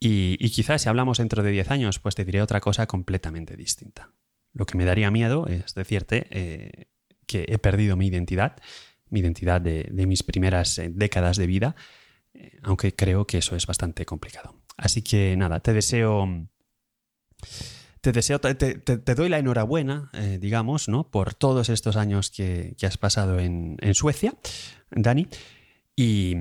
Y, 0.02 0.38
quizás 0.50 0.82
si 0.82 0.88
hablamos 0.88 1.18
dentro 1.18 1.42
de 1.42 1.50
10 1.50 1.70
años, 1.70 1.98
pues 1.98 2.14
te 2.14 2.24
diré 2.24 2.40
otra 2.40 2.60
cosa 2.60 2.86
completamente 2.86 3.56
distinta. 3.56 4.10
Lo 4.54 4.64
que 4.64 4.78
me 4.78 4.86
daría 4.86 5.10
miedo 5.10 5.46
es 5.46 5.74
decirte 5.74 6.26
eh, 6.30 6.86
que 7.26 7.44
he 7.48 7.58
perdido 7.58 7.96
mi 7.96 8.06
identidad, 8.06 8.56
mi 9.10 9.20
identidad 9.20 9.60
de, 9.60 9.90
mis 10.06 10.22
primeras 10.22 10.78
eh, 10.78 10.90
décadas 10.90 11.36
de 11.36 11.46
vida, 11.46 11.76
aunque 12.62 12.94
creo 12.94 13.26
que 13.26 13.38
eso 13.38 13.56
es 13.56 13.66
bastante 13.66 14.06
complicado. 14.06 14.54
Así 14.80 15.02
que 15.02 15.36
nada, 15.36 15.60
te 15.60 15.74
deseo. 15.74 16.26
Te 18.00 18.12
deseo, 18.12 18.40
te, 18.40 19.14
doy 19.14 19.28
la 19.28 19.38
enhorabuena, 19.38 20.08
eh, 20.14 20.38
digamos, 20.40 20.88
¿no? 20.88 21.10
Por 21.10 21.34
todos 21.34 21.68
estos 21.68 21.96
años 21.96 22.30
que, 22.30 22.74
has 22.82 22.96
pasado 22.96 23.38
en, 23.38 23.76
Suecia, 23.92 24.32
Dani. 24.90 25.28
Y 26.02 26.34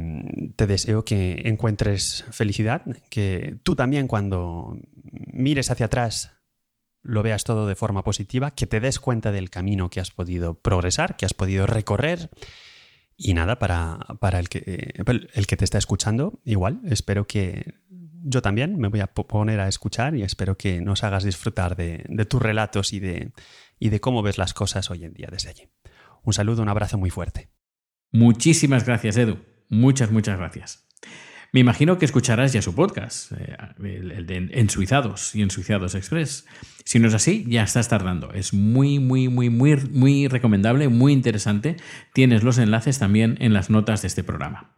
te 0.56 0.68
deseo 0.68 1.04
que 1.04 1.42
encuentres 1.44 2.24
felicidad, 2.32 2.82
que 3.10 3.58
tú 3.64 3.76
también 3.76 4.08
cuando 4.08 4.80
mires 5.34 5.70
hacia 5.70 5.88
atrás 5.88 6.32
lo 7.02 7.24
veas 7.24 7.44
todo 7.44 7.68
de 7.68 7.76
forma 7.76 8.06
positiva, 8.06 8.52
que 8.52 8.68
te 8.68 8.80
des 8.80 9.02
cuenta 9.02 9.34
del 9.34 9.50
camino 9.50 9.90
que 9.90 10.00
has 10.00 10.12
podido 10.12 10.54
progresar, 10.62 11.18
que 11.18 11.26
has 11.26 11.34
podido 11.34 11.68
recorrer. 11.68 12.30
Y 13.18 13.34
nada, 13.34 13.60
para, 13.60 13.98
para 14.22 14.40
el, 14.40 14.48
que, 14.48 14.94
el 15.34 15.48
que 15.48 15.58
te 15.58 15.66
está 15.66 15.78
escuchando, 15.78 16.40
igual, 16.46 16.80
espero 16.86 17.28
que 17.28 17.82
yo 17.90 18.42
también 18.42 18.78
me 18.78 18.88
voy 18.88 19.02
a 19.02 19.08
poner 19.08 19.60
a 19.60 19.68
escuchar 19.68 20.16
y 20.16 20.24
espero 20.24 20.58
que 20.58 20.80
nos 20.80 21.04
hagas 21.04 21.26
disfrutar 21.26 21.76
de, 21.76 22.06
tus 22.30 22.42
relatos 22.42 22.94
y 22.94 23.02
de, 23.02 23.34
y 23.78 23.90
de 23.90 24.00
cómo 24.00 24.22
ves 24.22 24.38
las 24.38 24.54
cosas 24.54 24.90
hoy 24.90 25.04
en 25.04 25.12
día 25.12 25.28
desde 25.30 25.50
allí. 25.50 25.68
Un 26.24 26.32
saludo, 26.32 26.62
un 26.62 26.70
abrazo 26.70 26.98
muy 26.98 27.10
fuerte. 27.10 27.50
Muchísimas 28.14 28.86
gracias, 28.86 29.18
Edu. 29.18 29.49
Muchas, 29.70 30.12
muchas 30.12 30.38
gracias. 30.38 30.86
Me 31.52 31.60
imagino 31.60 31.98
que 31.98 32.06
escucharás 32.06 32.54
ya 32.54 32.62
su 32.62 32.76
podcast, 32.76 33.32
eh, 33.32 33.58
el, 33.84 34.28
de 34.28 34.50
Ensuizados 34.52 35.34
y 35.34 35.42
Ensuizados 35.42 35.96
Express. 35.96 36.46
Si 36.86 37.00
no 37.00 37.08
es 37.08 37.16
así, 37.16 37.44
ya 37.48 37.64
estás 37.64 37.88
tardando. 37.88 38.32
Es 38.34 38.54
muy, 38.54 39.00
muy, 39.00 39.30
muy, 39.30 39.50
muy, 39.50 39.76
muy 39.92 40.28
recomendable, 40.28 40.90
muy 40.90 41.12
interesante. 41.12 41.78
Tienes 42.14 42.44
los 42.44 42.60
enlaces 42.60 43.00
también 43.00 43.38
en 43.40 43.54
las 43.54 43.72
notas 43.72 44.04
de 44.04 44.10
este 44.10 44.24
programa. 44.24 44.76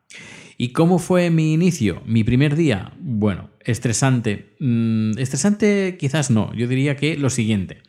¿Y 0.57 0.73
cómo 0.73 0.99
fue 0.99 1.29
mi 1.29 1.53
inicio? 1.53 2.03
Mi 2.05 2.23
primer 2.23 2.55
día, 2.55 2.93
bueno, 2.99 3.49
estresante. 3.61 4.55
Mm, 4.59 5.17
estresante 5.17 5.97
quizás 5.99 6.31
no, 6.31 6.53
yo 6.53 6.67
diría 6.67 6.95
que 6.95 7.17
lo 7.17 7.29
siguiente. 7.29 7.81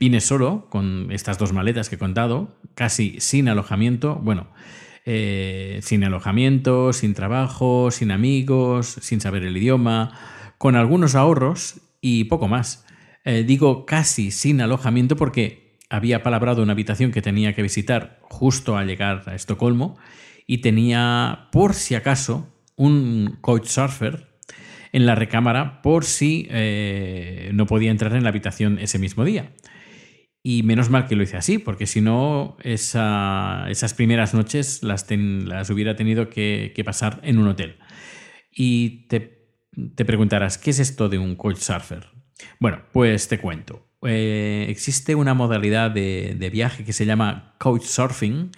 Vine 0.00 0.20
solo 0.20 0.68
con 0.70 1.12
estas 1.12 1.38
dos 1.38 1.52
maletas 1.52 1.88
que 1.88 1.96
he 1.96 1.98
contado, 1.98 2.56
casi 2.74 3.16
sin 3.20 3.48
alojamiento, 3.48 4.16
bueno, 4.16 4.48
eh, 5.04 5.80
sin 5.82 6.04
alojamiento, 6.04 6.92
sin 6.92 7.14
trabajo, 7.14 7.90
sin 7.90 8.10
amigos, 8.10 8.98
sin 9.00 9.20
saber 9.20 9.44
el 9.44 9.56
idioma, 9.56 10.18
con 10.58 10.76
algunos 10.76 11.14
ahorros 11.14 11.80
y 12.00 12.24
poco 12.24 12.48
más. 12.48 12.86
Eh, 13.24 13.44
digo 13.46 13.86
casi 13.86 14.30
sin 14.30 14.60
alojamiento 14.60 15.16
porque 15.16 15.78
había 15.90 16.22
palabrado 16.22 16.62
una 16.62 16.72
habitación 16.72 17.12
que 17.12 17.22
tenía 17.22 17.54
que 17.54 17.62
visitar 17.62 18.18
justo 18.22 18.76
al 18.76 18.86
llegar 18.86 19.22
a 19.26 19.34
Estocolmo 19.34 19.96
y 20.46 20.58
tenía, 20.58 21.48
por 21.52 21.74
si 21.74 21.94
acaso, 21.94 22.48
un 22.76 23.38
coach 23.40 23.66
surfer 23.66 24.28
en 24.92 25.06
la 25.06 25.14
recámara 25.14 25.82
por 25.82 26.04
si 26.04 26.46
eh, 26.50 27.50
no 27.52 27.66
podía 27.66 27.90
entrar 27.90 28.14
en 28.14 28.22
la 28.22 28.28
habitación 28.28 28.78
ese 28.78 28.98
mismo 28.98 29.24
día. 29.24 29.52
Y 30.46 30.62
menos 30.62 30.90
mal 30.90 31.06
que 31.06 31.16
lo 31.16 31.22
hice 31.22 31.38
así, 31.38 31.56
porque 31.56 31.86
si 31.86 32.02
no, 32.02 32.58
esas 32.62 33.94
primeras 33.96 34.34
noches 34.34 34.82
las, 34.82 35.06
las 35.10 35.70
hubiera 35.70 35.96
tenido 35.96 36.28
que, 36.28 36.82
pasar 36.84 37.18
en 37.22 37.38
un 37.38 37.48
hotel. 37.48 37.78
Y 38.52 39.08
te, 39.08 40.04
preguntarás, 40.04 40.58
¿qué 40.58 40.68
es 40.68 40.80
esto 40.80 41.08
de 41.08 41.16
un 41.16 41.34
coach 41.34 41.56
surfer? 41.56 42.08
Bueno, 42.60 42.82
pues 42.92 43.26
te 43.28 43.40
cuento. 43.40 43.88
Eh, 44.02 44.66
existe 44.68 45.14
una 45.14 45.32
modalidad 45.32 45.90
de, 45.90 46.36
de, 46.38 46.50
viaje 46.50 46.84
que 46.84 46.92
se 46.92 47.06
llama 47.06 47.54
coach 47.58 47.84
surfing, 47.84 48.50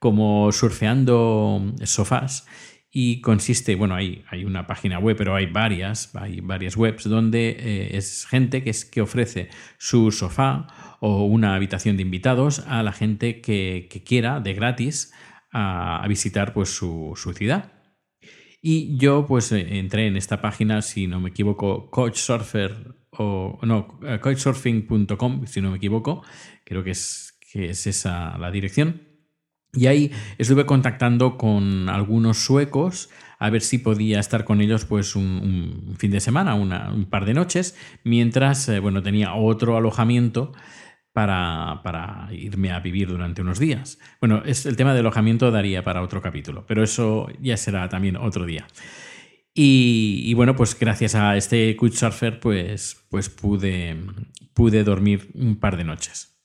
como 0.00 0.50
surfeando 0.50 1.72
sofás 1.84 2.46
y 2.90 3.20
consiste, 3.20 3.74
bueno, 3.74 3.94
hay, 3.94 4.24
hay 4.30 4.44
una 4.44 4.66
página 4.66 4.98
web, 4.98 5.16
pero 5.16 5.34
hay 5.34 5.46
varias, 5.46 6.14
hay 6.16 6.40
varias 6.40 6.76
webs 6.76 7.04
donde 7.04 7.50
eh, 7.50 7.96
es 7.96 8.26
gente 8.26 8.62
que, 8.62 8.70
es, 8.70 8.84
que 8.84 9.02
ofrece 9.02 9.50
su 9.76 10.10
sofá 10.10 10.96
o 11.00 11.24
una 11.26 11.54
habitación 11.54 11.96
de 11.96 12.02
invitados 12.02 12.60
a 12.60 12.82
la 12.82 12.92
gente 12.92 13.40
que, 13.40 13.88
quiera 14.06 14.40
de 14.40 14.54
gratis 14.54 15.12
a, 15.52 16.04
visitar 16.08 16.54
pues 16.54 16.70
su, 16.70 17.14
ciudad. 17.36 17.72
Y 18.62 18.96
yo 18.98 19.26
pues 19.26 19.52
eh, 19.52 19.78
entré 19.78 20.06
en 20.06 20.16
esta 20.16 20.40
página, 20.40 20.80
si 20.80 21.06
no 21.06 21.20
me 21.20 21.30
equivoco, 21.30 21.90
Coachsurfer 21.90 22.96
o 23.10 23.58
no, 23.62 24.00
eh, 24.02 24.18
coachsurfing.com, 24.20 25.46
si 25.46 25.60
no 25.60 25.70
me 25.70 25.76
equivoco, 25.76 26.24
creo 26.64 26.82
que 26.82 26.90
es, 26.92 27.38
que 27.52 27.66
es 27.66 27.86
esa 27.86 28.38
la 28.38 28.50
dirección. 28.50 29.07
Y 29.72 29.86
ahí 29.86 30.10
estuve 30.38 30.66
contactando 30.66 31.36
con 31.36 31.88
algunos 31.88 32.38
suecos 32.38 33.10
a 33.38 33.50
ver 33.50 33.62
si 33.62 33.78
podía 33.78 34.18
estar 34.18 34.44
con 34.44 34.60
ellos 34.60 34.84
pues 34.84 35.14
un, 35.14 35.94
fin 35.96 36.10
de 36.10 36.20
semana, 36.20 36.54
un 36.54 37.06
par 37.06 37.24
de 37.24 37.34
noches, 37.34 37.76
mientras 38.02 38.68
eh, 38.68 38.80
bueno, 38.80 39.02
tenía 39.02 39.34
otro 39.34 39.76
alojamiento 39.76 40.52
para, 41.12 41.80
para, 41.82 42.28
irme 42.32 42.70
a 42.70 42.80
vivir 42.80 43.08
durante 43.08 43.42
unos 43.42 43.58
días. 43.58 43.98
Bueno, 44.20 44.42
es, 44.44 44.66
el 44.66 44.76
tema 44.76 44.92
de 44.92 45.00
alojamiento 45.00 45.50
daría 45.50 45.82
para 45.82 46.02
otro 46.02 46.20
capítulo, 46.20 46.64
pero 46.66 46.82
eso 46.82 47.28
ya 47.40 47.56
será 47.56 47.88
también 47.88 48.16
otro 48.16 48.44
día. 48.44 48.66
Y, 49.60 50.32
bueno, 50.34 50.54
pues 50.54 50.78
gracias 50.78 51.16
a 51.16 51.36
este 51.36 51.74
Couchsurfer 51.74 52.38
pues, 52.38 53.04
pues 53.10 53.28
pude, 53.28 53.96
pude 54.54 54.84
dormir 54.84 55.30
un 55.34 55.56
par 55.56 55.76
de 55.76 55.82
noches. 55.82 56.40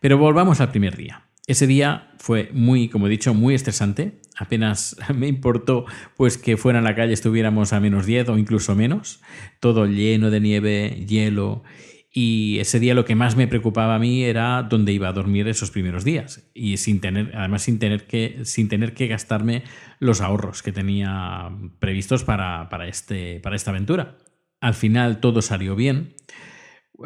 Pero 0.00 0.18
volvamos 0.18 0.60
al 0.60 0.72
primer 0.72 0.96
día. 0.96 1.27
Ese 1.48 1.66
día 1.66 2.10
fue 2.18 2.50
muy, 2.52 2.88
como 2.88 3.06
he 3.06 3.10
dicho, 3.10 3.32
muy 3.32 3.54
estresante. 3.54 4.20
Apenas 4.36 4.96
me 5.14 5.26
importó 5.26 5.86
pues 6.16 6.36
que 6.36 6.58
fuera 6.58 6.78
en 6.78 6.84
la 6.84 6.94
calle 6.94 7.14
estuviéramos 7.14 7.72
a 7.72 7.80
menos 7.80 8.04
10 8.04 8.28
o 8.28 8.38
incluso 8.38 8.76
menos, 8.76 9.22
todo 9.58 9.86
lleno 9.86 10.30
de 10.30 10.40
nieve, 10.40 11.06
hielo. 11.08 11.64
Y 12.12 12.58
ese 12.58 12.80
día 12.80 12.94
lo 12.94 13.06
que 13.06 13.14
más 13.14 13.34
me 13.34 13.48
preocupaba 13.48 13.94
a 13.94 13.98
mí 13.98 14.24
era 14.24 14.62
dónde 14.62 14.92
iba 14.92 15.08
a 15.08 15.12
dormir 15.12 15.48
esos 15.48 15.70
primeros 15.70 16.04
días. 16.04 16.50
Y 16.52 16.76
sin 16.76 17.00
tener, 17.00 17.34
además 17.34 17.62
sin 17.62 17.78
tener 17.78 18.06
que, 18.06 18.40
sin 18.44 18.68
tener 18.68 18.92
que 18.92 19.06
gastarme 19.06 19.62
los 20.00 20.20
ahorros 20.20 20.62
que 20.62 20.72
tenía 20.72 21.50
previstos 21.78 22.24
para, 22.24 22.68
para, 22.68 22.88
este, 22.88 23.40
para 23.40 23.56
esta 23.56 23.70
aventura. 23.70 24.18
Al 24.60 24.74
final 24.74 25.20
todo 25.20 25.40
salió 25.40 25.76
bien. 25.76 26.14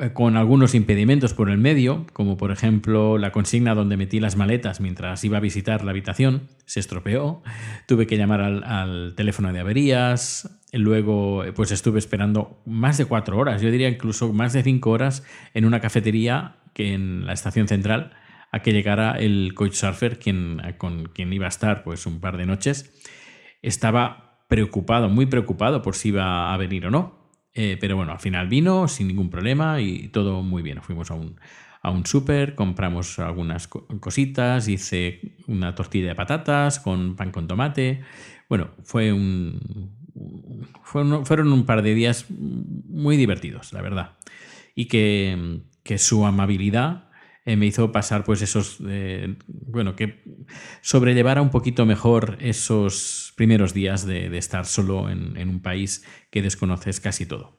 Eh, 0.01 0.15
con 0.15 0.39
algunos 0.39 0.75
impedimentos 0.75 1.35
por 1.35 1.51
el 1.51 1.59
medio, 1.59 2.07
como 2.15 2.39
por 2.39 2.51
ejemplo 2.51 3.19
la 3.19 3.31
consigna 3.31 3.75
donde 3.75 3.99
metí 3.99 4.21
las 4.21 4.37
maletas 4.37 4.81
mientras 4.81 5.23
iba 5.23 5.37
a 5.37 5.41
visitar 5.41 5.85
la 5.85 5.91
habitación, 5.91 6.49
se 6.65 6.81
estropeó, 6.81 7.43
tuve 7.87 8.07
que 8.07 8.17
llamar 8.17 8.41
al, 8.41 9.15
teléfono 9.17 9.53
de 9.53 9.61
averías, 9.61 10.59
luego 10.73 11.45
pues 11.55 11.73
estuve 11.73 11.99
esperando 11.99 12.63
más 12.65 12.97
de 12.97 13.05
cuatro 13.05 13.37
horas, 13.37 13.61
yo 13.61 13.71
diría 13.71 13.91
incluso 13.91 14.33
más 14.33 14.55
de 14.55 14.63
cinco 14.63 14.91
horas 14.93 15.25
en 15.53 15.67
una 15.67 15.81
cafetería 15.81 16.57
que 16.73 16.95
en 16.95 17.27
la 17.27 17.35
estación 17.35 17.69
central 17.69 18.15
a 18.51 18.61
que 18.61 18.73
llegara 18.73 19.19
el 19.19 19.53
coach 19.55 19.75
surfer 19.75 20.19
quien, 20.19 20.63
con 20.79 21.05
quien 21.05 21.31
iba 21.35 21.45
a 21.45 21.51
estar 21.51 21.83
pues 21.83 22.07
un 22.07 22.19
par 22.19 22.39
de 22.39 22.47
noches. 22.47 22.95
Estaba 23.61 24.39
preocupado, 24.49 25.11
muy 25.11 25.27
preocupado 25.27 25.83
por 25.83 25.95
si 25.97 26.09
iba 26.09 26.53
a 26.53 26.57
venir 26.57 26.87
o 26.87 26.91
no 26.91 27.22
eh, 27.55 27.77
pero 27.81 27.97
bueno, 27.97 28.13
al 28.13 28.21
final 28.21 28.49
vino 28.49 28.89
sin 28.89 29.09
ningún 29.09 29.31
problema 29.31 29.81
y 29.81 30.09
todo 30.09 30.43
muy 30.43 30.63
bien. 30.63 30.83
Fuimos 30.83 31.11
a 31.11 31.15
un, 31.15 31.37
a 31.83 31.91
un 31.91 32.07
súper, 32.07 32.55
compramos 32.55 33.19
algunas 33.19 33.69
cositas, 33.69 34.69
hice 34.69 35.35
una 35.47 35.75
tortilla 35.75 36.09
de 36.09 36.15
patatas 36.15 36.81
con 36.81 37.17
pan 37.17 37.31
con 37.31 37.47
tomate. 37.47 38.01
Bueno, 38.49 38.71
fue 38.85 39.13
un, 39.13 39.93
fueron, 40.83 41.53
un 41.53 41.67
par 41.67 41.83
de 41.83 41.95
días 41.95 42.27
muy 42.31 43.17
divertidos, 43.17 43.73
la 43.73 43.83
verdad. 43.83 44.13
Y 44.75 44.87
que, 44.87 45.61
que 45.83 45.99
su 45.99 46.25
amabilidad 46.25 47.09
eh, 47.45 47.57
me 47.57 47.67
hizo 47.67 47.91
pasar 47.91 48.23
pues 48.23 48.41
esos, 48.41 48.79
eh, 48.87 49.35
bueno, 49.49 49.97
que 49.97 50.23
sobrellevara 50.81 51.43
un 51.43 51.51
poquito 51.51 51.85
mejor 51.85 52.39
esos 52.41 53.32
primeros 53.43 53.75
días 53.75 54.07
de, 54.07 54.39
estar 54.39 54.67
solo 54.67 55.11
en, 55.11 55.49
un 55.49 55.61
país 55.61 56.05
que 56.31 56.43
desconoces 56.43 57.01
casi 57.01 57.27
todo. 57.27 57.59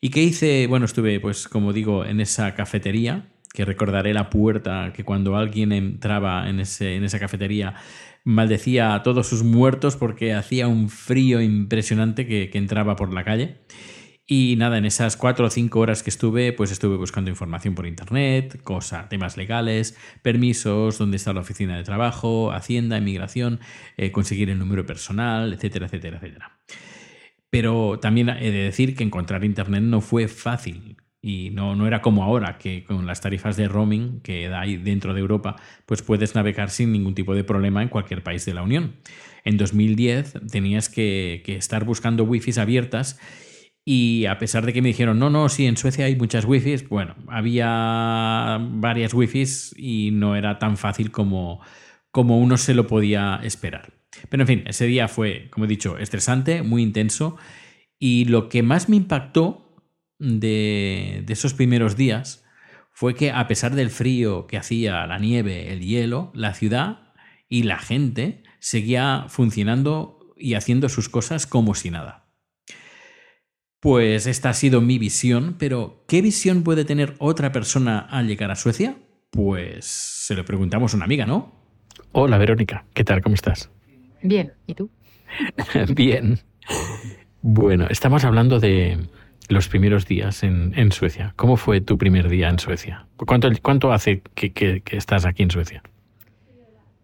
¿Y 0.00 0.10
qué 0.10 0.22
hice? 0.22 0.68
Bueno, 0.68 0.84
estuve 0.86 1.18
pues 1.18 1.48
como 1.48 1.72
digo 1.72 2.04
en 2.04 2.20
esa 2.20 2.54
cafetería, 2.54 3.32
que 3.52 3.64
recordaré 3.64 4.14
la 4.14 4.30
puerta, 4.30 4.92
que 4.94 5.02
cuando 5.02 5.36
alguien 5.36 5.72
entraba 5.72 6.48
en, 6.48 6.60
ese, 6.60 6.94
en 6.94 7.02
esa 7.02 7.18
cafetería 7.18 7.74
maldecía 8.22 8.94
a 8.94 9.02
todos 9.02 9.26
sus 9.26 9.42
muertos 9.42 9.96
porque 9.96 10.34
hacía 10.34 10.68
un 10.68 10.88
frío 10.88 11.40
impresionante 11.40 12.24
que, 12.24 12.48
que 12.48 12.58
entraba 12.58 12.94
por 12.94 13.12
la 13.12 13.24
calle. 13.24 13.58
Y 14.34 14.56
nada, 14.56 14.78
en 14.78 14.86
esas 14.86 15.18
cuatro 15.18 15.44
o 15.44 15.50
cinco 15.50 15.80
horas 15.80 16.02
que 16.02 16.08
estuve, 16.08 16.54
pues 16.54 16.72
estuve 16.72 16.96
buscando 16.96 17.28
información 17.28 17.74
por 17.74 17.86
internet, 17.86 18.62
cosas, 18.62 19.10
temas 19.10 19.36
legales, 19.36 19.94
permisos, 20.22 20.96
dónde 20.96 21.18
está 21.18 21.34
la 21.34 21.40
oficina 21.40 21.76
de 21.76 21.82
trabajo, 21.82 22.50
hacienda, 22.50 22.96
inmigración, 22.96 23.60
eh, 23.98 24.10
conseguir 24.10 24.48
el 24.48 24.58
número 24.58 24.86
personal, 24.86 25.52
etcétera, 25.52 25.84
etcétera, 25.84 26.16
etcétera. 26.16 26.58
Pero 27.50 27.98
también 28.00 28.30
he 28.30 28.50
de 28.50 28.62
decir 28.62 28.96
que 28.96 29.04
encontrar 29.04 29.44
internet 29.44 29.82
no 29.82 30.00
fue 30.00 30.28
fácil. 30.28 30.96
Y 31.20 31.50
no, 31.50 31.76
no 31.76 31.86
era 31.86 32.00
como 32.00 32.24
ahora, 32.24 32.56
que 32.56 32.84
con 32.84 33.04
las 33.06 33.20
tarifas 33.20 33.58
de 33.58 33.68
roaming 33.68 34.22
que 34.22 34.48
hay 34.48 34.78
dentro 34.78 35.12
de 35.12 35.20
Europa, 35.20 35.56
pues 35.84 36.00
puedes 36.00 36.34
navegar 36.34 36.70
sin 36.70 36.90
ningún 36.90 37.14
tipo 37.14 37.34
de 37.34 37.44
problema 37.44 37.82
en 37.82 37.90
cualquier 37.90 38.22
país 38.22 38.46
de 38.46 38.54
la 38.54 38.62
Unión. 38.62 38.94
En 39.44 39.58
2010 39.58 40.40
tenías 40.50 40.88
que, 40.88 41.42
que 41.44 41.56
estar 41.56 41.84
buscando 41.84 42.24
wifis 42.24 42.56
abiertas 42.56 43.20
y 43.84 44.26
a 44.26 44.38
pesar 44.38 44.64
de 44.64 44.72
que 44.72 44.82
me 44.82 44.88
dijeron, 44.88 45.18
no, 45.18 45.28
no, 45.28 45.48
sí, 45.48 45.66
en 45.66 45.76
Suecia 45.76 46.04
hay 46.04 46.14
muchas 46.16 46.44
wifis, 46.44 46.88
bueno, 46.88 47.16
había 47.28 48.58
varias 48.60 49.12
wifis 49.12 49.74
y 49.76 50.10
no 50.12 50.36
era 50.36 50.58
tan 50.58 50.76
fácil 50.76 51.10
como, 51.10 51.60
como 52.10 52.38
uno 52.38 52.56
se 52.56 52.74
lo 52.74 52.86
podía 52.86 53.40
esperar. 53.42 53.92
Pero 54.28 54.44
en 54.44 54.46
fin, 54.46 54.64
ese 54.66 54.86
día 54.86 55.08
fue, 55.08 55.48
como 55.50 55.64
he 55.64 55.68
dicho, 55.68 55.98
estresante, 55.98 56.62
muy 56.62 56.82
intenso. 56.82 57.36
Y 57.98 58.26
lo 58.26 58.48
que 58.48 58.62
más 58.62 58.88
me 58.88 58.96
impactó 58.96 59.82
de, 60.18 61.22
de 61.26 61.32
esos 61.32 61.54
primeros 61.54 61.96
días 61.96 62.44
fue 62.92 63.14
que 63.14 63.32
a 63.32 63.48
pesar 63.48 63.74
del 63.74 63.90
frío 63.90 64.46
que 64.46 64.58
hacía, 64.58 65.06
la 65.06 65.18
nieve, 65.18 65.72
el 65.72 65.80
hielo, 65.80 66.30
la 66.34 66.54
ciudad 66.54 67.14
y 67.48 67.64
la 67.64 67.78
gente 67.78 68.42
seguía 68.60 69.24
funcionando 69.28 70.34
y 70.36 70.54
haciendo 70.54 70.88
sus 70.88 71.08
cosas 71.08 71.46
como 71.46 71.74
si 71.74 71.90
nada. 71.90 72.21
Pues 73.82 74.28
esta 74.28 74.50
ha 74.50 74.54
sido 74.54 74.80
mi 74.80 74.96
visión, 75.00 75.56
pero 75.58 76.04
¿qué 76.06 76.22
visión 76.22 76.62
puede 76.62 76.84
tener 76.84 77.16
otra 77.18 77.50
persona 77.50 77.98
al 77.98 78.28
llegar 78.28 78.52
a 78.52 78.54
Suecia? 78.54 78.94
Pues 79.30 79.84
se 79.86 80.36
lo 80.36 80.44
preguntamos 80.44 80.94
a 80.94 80.98
una 80.98 81.04
amiga, 81.04 81.26
¿no? 81.26 81.50
Hola 82.12 82.38
Verónica, 82.38 82.84
¿qué 82.94 83.02
tal? 83.02 83.20
¿Cómo 83.22 83.34
estás? 83.34 83.70
Bien, 84.22 84.52
¿y 84.68 84.74
tú? 84.74 84.88
Bien. 85.96 86.38
Bueno, 87.40 87.88
estamos 87.90 88.24
hablando 88.24 88.60
de 88.60 88.98
los 89.48 89.66
primeros 89.66 90.06
días 90.06 90.44
en, 90.44 90.92
Suecia. 90.92 91.32
¿Cómo 91.34 91.56
fue 91.56 91.80
tu 91.80 91.98
primer 91.98 92.28
día 92.28 92.50
en 92.50 92.60
Suecia? 92.60 93.08
¿Cuánto, 93.16 93.48
cuánto 93.62 93.92
hace 93.92 94.22
que, 94.36 94.80
estás 94.92 95.26
aquí 95.26 95.42
en 95.42 95.50
Suecia? 95.50 95.82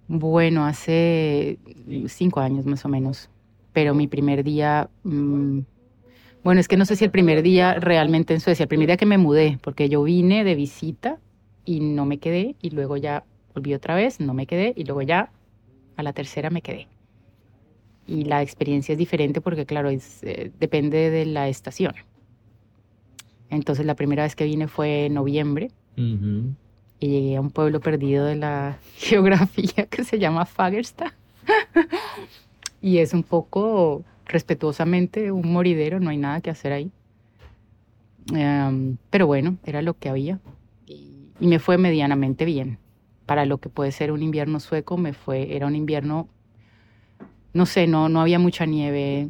Bueno, 0.07 0.65
hace 0.65 1.59
cinco 2.07 2.39
años 2.39 2.67
más 2.67 2.85
o 2.85 2.89
menos. 2.89 3.31
Pero 3.73 3.95
mi 3.95 4.07
primer 4.07 4.45
día... 4.45 4.89
Mm, 5.03 5.63
bueno, 6.45 6.61
es 6.61 6.69
que 6.69 6.77
no 6.77 6.85
sé 6.85 6.97
si 6.97 7.05
el 7.05 7.11
primer 7.11 7.43
día 7.43 7.75
realmente 7.75 8.35
en 8.35 8.41
Suecia, 8.41 8.65
el 8.65 8.69
primer 8.69 8.87
día 8.87 8.97
que 8.97 9.07
me 9.07 9.19
mudé, 9.19 9.59
porque 9.63 9.89
yo 9.89 10.03
vine 10.03 10.45
de 10.45 10.55
visita 10.55 11.19
y 11.65 11.81
no 11.81 12.07
me 12.07 12.19
quedé, 12.19 12.55
y 12.63 12.71
luego 12.71 12.97
ya 12.97 13.25
volví 13.55 13.75
otra 13.75 13.95
vez, 13.95 14.21
no 14.21 14.35
me 14.35 14.47
quedé, 14.47 14.73
y 14.77 14.85
luego 14.85 15.03
ya 15.03 15.31
a 15.97 16.03
la 16.03 16.13
tercera 16.13 16.49
me 16.51 16.63
quedé. 16.63 16.89
Y 18.07 18.25
la 18.25 18.41
experiencia 18.41 18.93
es 18.93 18.99
diferente 18.99 19.41
porque, 19.41 19.67
claro, 19.67 19.91
es, 19.91 20.23
eh, 20.23 20.51
depende 20.59 21.11
de 21.11 21.27
la 21.27 21.49
estación. 21.49 21.95
Entonces, 23.51 23.85
la 23.85 23.95
primera 23.95 24.23
vez 24.23 24.35
que 24.35 24.45
vine 24.45 24.69
fue 24.69 25.07
en 25.07 25.15
noviembre. 25.15 25.71
Y 25.97 27.09
llegué 27.09 27.37
a 27.37 27.41
un 27.41 27.51
pueblo 27.51 27.81
perdido 27.81 28.25
de 28.25 28.37
la 28.37 28.79
geografía 28.97 29.87
que 29.91 30.05
se 30.05 30.19
llama 30.19 30.47
Fagersta. 30.47 31.15
y 32.81 32.99
es 32.99 33.13
un 33.13 33.25
poco 33.25 34.05
respetuosamente 34.29 35.33
un 35.33 35.53
moridero, 35.53 36.01
no 36.01 36.11
hay 36.11 36.19
nada 36.19 36.41
que 36.41 36.51
hacer 36.51 36.73
ahí. 36.73 36.93
Em, 38.35 38.99
pero 39.11 39.27
bueno, 39.27 39.57
era 39.65 39.81
lo 39.83 39.95
que 39.95 40.09
había 40.09 40.39
y, 40.87 41.31
me 41.41 41.59
fue 41.59 41.79
medianamente 41.79 42.45
bien. 42.45 42.79
Para 43.27 43.47
lo 43.47 43.59
que 43.59 43.69
puede 43.69 43.93
ser 43.93 44.13
un 44.13 44.23
invierno 44.23 44.61
sueco, 44.61 44.97
me 44.97 45.13
fue, 45.13 45.55
era 45.55 45.67
un 45.67 45.77
invierno, 45.77 46.29
no 47.53 47.67
sé, 47.67 47.87
no, 47.87 48.09
no 48.09 48.21
había 48.21 48.39
mucha 48.39 48.67
nieve, 48.67 49.29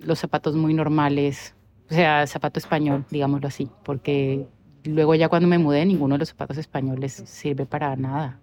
los 0.00 0.18
zapatos 0.18 0.54
muy 0.54 0.74
normales, 0.74 1.54
o 1.90 1.94
sea, 1.94 2.26
zapato 2.26 2.58
español, 2.58 3.04
digámoslo 3.10 3.48
así, 3.48 3.70
porque 3.84 4.46
luego 4.84 5.14
ya 5.14 5.28
cuando 5.28 5.48
me 5.48 5.58
mudé, 5.58 5.86
ninguno 5.86 6.16
de 6.16 6.20
los 6.20 6.28
zapatos 6.28 6.58
españoles 6.58 7.12
sirve 7.26 7.66
para 7.66 7.94
nada 7.96 8.40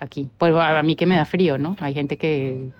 aquí. 0.00 0.28
Pues 0.36 0.54
a 0.54 0.82
mí 0.82 0.96
que 0.96 1.06
me 1.06 1.16
da 1.16 1.24
frío, 1.24 1.58
¿no? 1.58 1.76
Hay 1.80 1.94
gente 1.94 2.18
que 2.18 2.72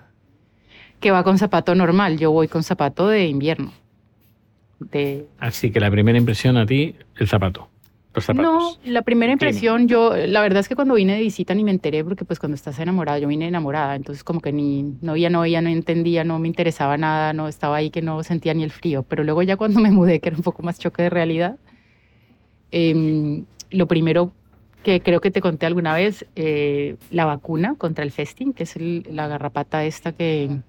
que 1.03 1.11
va 1.11 1.25
con 1.25 1.37
zapato 1.37 1.75
normal, 1.75 2.17
yo 2.17 2.31
voy 2.31 2.47
con 2.47 2.63
zapato 2.63 3.09
de 3.09 3.27
invierno. 3.27 3.73
De... 4.79 5.27
Así 5.37 5.69
que 5.69 5.81
la 5.81 5.91
primera 5.91 6.17
impresión 6.17 6.55
a 6.55 6.65
ti, 6.65 6.95
el 7.17 7.27
zapato. 7.27 7.67
Los 8.15 8.23
zapatos. 8.23 8.79
No, 8.85 8.91
la 8.91 9.01
primera 9.01 9.33
impresión, 9.33 9.89
yo, 9.89 10.15
la 10.15 10.41
verdad 10.41 10.61
es 10.61 10.69
que 10.69 10.75
cuando 10.75 10.93
vine 10.93 11.15
de 11.15 11.19
visita 11.19 11.53
ni 11.55 11.65
me 11.65 11.71
enteré, 11.71 12.05
porque 12.05 12.23
pues 12.23 12.39
cuando 12.39 12.55
estás 12.55 12.79
enamorada, 12.79 13.19
yo 13.19 13.27
vine 13.27 13.49
enamorada, 13.49 13.97
entonces 13.97 14.23
como 14.23 14.39
que 14.39 14.53
ni, 14.53 14.95
no 15.01 15.13
veía, 15.13 15.29
no 15.29 15.41
veía, 15.41 15.61
no 15.61 15.67
entendía, 15.67 16.23
no 16.23 16.39
me 16.39 16.47
interesaba 16.47 16.95
nada, 16.95 17.33
no 17.33 17.49
estaba 17.49 17.75
ahí 17.75 17.89
que 17.89 18.01
no 18.01 18.23
sentía 18.23 18.53
ni 18.53 18.63
el 18.63 18.71
frío, 18.71 19.03
pero 19.03 19.25
luego 19.25 19.43
ya 19.43 19.57
cuando 19.57 19.81
me 19.81 19.91
mudé, 19.91 20.21
que 20.21 20.29
era 20.29 20.37
un 20.37 20.43
poco 20.43 20.63
más 20.63 20.79
choque 20.79 21.03
de 21.03 21.09
realidad, 21.09 21.57
em, 22.71 23.43
lo 23.71 23.87
primero 23.89 24.31
que 24.83 25.01
creo 25.01 25.19
que 25.19 25.31
te 25.31 25.41
conté 25.41 25.65
alguna 25.65 25.95
vez, 25.95 26.25
eh, 26.37 26.95
la 27.11 27.25
vacuna 27.25 27.75
contra 27.77 28.05
el 28.05 28.11
festing, 28.11 28.53
que 28.53 28.63
es 28.63 28.77
la 28.77 29.27
garrapata 29.27 29.83
esta 29.83 30.13
que, 30.13 30.61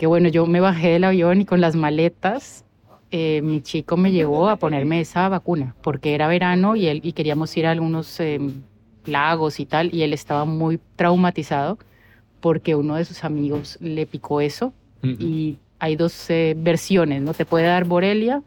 que 0.00 0.06
bueno, 0.06 0.30
yo 0.30 0.46
me 0.46 0.60
bajé 0.60 0.92
del 0.92 1.04
avión 1.04 1.42
y 1.42 1.44
con 1.44 1.60
las 1.60 1.76
maletas 1.76 2.64
eh, 3.10 3.42
mi 3.42 3.60
chico 3.60 3.98
me 3.98 4.12
llevó 4.12 4.48
a 4.48 4.56
ponerme 4.56 4.98
esa 4.98 5.28
vacuna 5.28 5.76
porque 5.82 6.14
era 6.14 6.26
verano 6.26 6.74
y, 6.74 6.86
él, 6.86 7.02
y 7.04 7.12
queríamos 7.12 7.54
ir 7.58 7.66
a 7.66 7.72
algunos 7.72 8.18
em, 8.18 8.62
lagos 9.04 9.60
y 9.60 9.66
tal 9.66 9.94
y 9.94 10.02
él 10.02 10.14
estaba 10.14 10.46
muy 10.46 10.80
traumatizado 10.96 11.78
porque 12.40 12.76
uno 12.76 12.94
de 12.94 13.04
sus 13.04 13.24
amigos 13.24 13.76
le 13.82 14.06
picó 14.06 14.40
eso 14.40 14.72
y 15.02 15.58
hay 15.78 15.96
dos 15.96 16.30
eh, 16.30 16.54
versiones, 16.56 17.20
¿no? 17.20 17.34
Te 17.34 17.44
puede 17.44 17.66
dar 17.66 17.84
borelia 17.84 18.42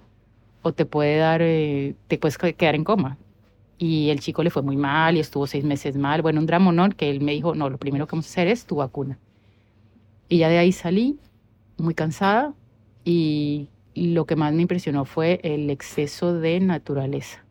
o 0.63 0.71
te 0.71 0.87
puede 0.87 1.17
dar, 1.17 1.43
eh, 1.43 1.93
te 2.07 2.17
puedes 2.17 2.39
quedar 2.39 2.73
en 2.73 2.83
coma. 2.83 3.19
Y 3.77 4.09
el 4.09 4.21
chico 4.21 4.41
le 4.41 4.49
fue 4.49 4.63
muy 4.63 4.75
mal 4.75 5.17
y 5.17 5.19
estuvo 5.19 5.45
seis 5.45 5.63
meses 5.63 5.97
mal. 5.97 6.23
Bueno, 6.23 6.39
un 6.39 6.47
dramonón 6.47 6.93
que 6.93 7.11
él 7.11 7.21
me 7.21 7.33
dijo, 7.33 7.53
no, 7.53 7.69
lo 7.69 7.77
primero 7.77 8.07
que 8.07 8.13
vamos 8.13 8.25
a 8.25 8.29
hacer 8.29 8.47
es 8.47 8.65
tu 8.65 8.77
vacuna. 8.77 9.19
Y 10.29 10.39
ya 10.39 10.49
de 10.49 10.57
ahí 10.57 10.71
salí 10.71 11.19
muy 11.77 11.93
cansada 11.93 12.53
y 13.03 13.69
lo 13.95 14.25
que 14.25 14.36
más 14.36 14.53
me 14.53 14.62
impresionó 14.63 15.05
fue 15.05 15.39
el 15.43 15.69
exceso 15.69 16.33
de 16.33 16.59
naturaleza. 16.59 17.43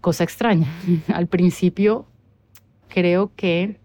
Cosa 0.00 0.24
extraña. 0.24 0.68
Al 1.12 1.26
principio 1.26 2.06
creo 2.88 3.32
que, 3.36 3.78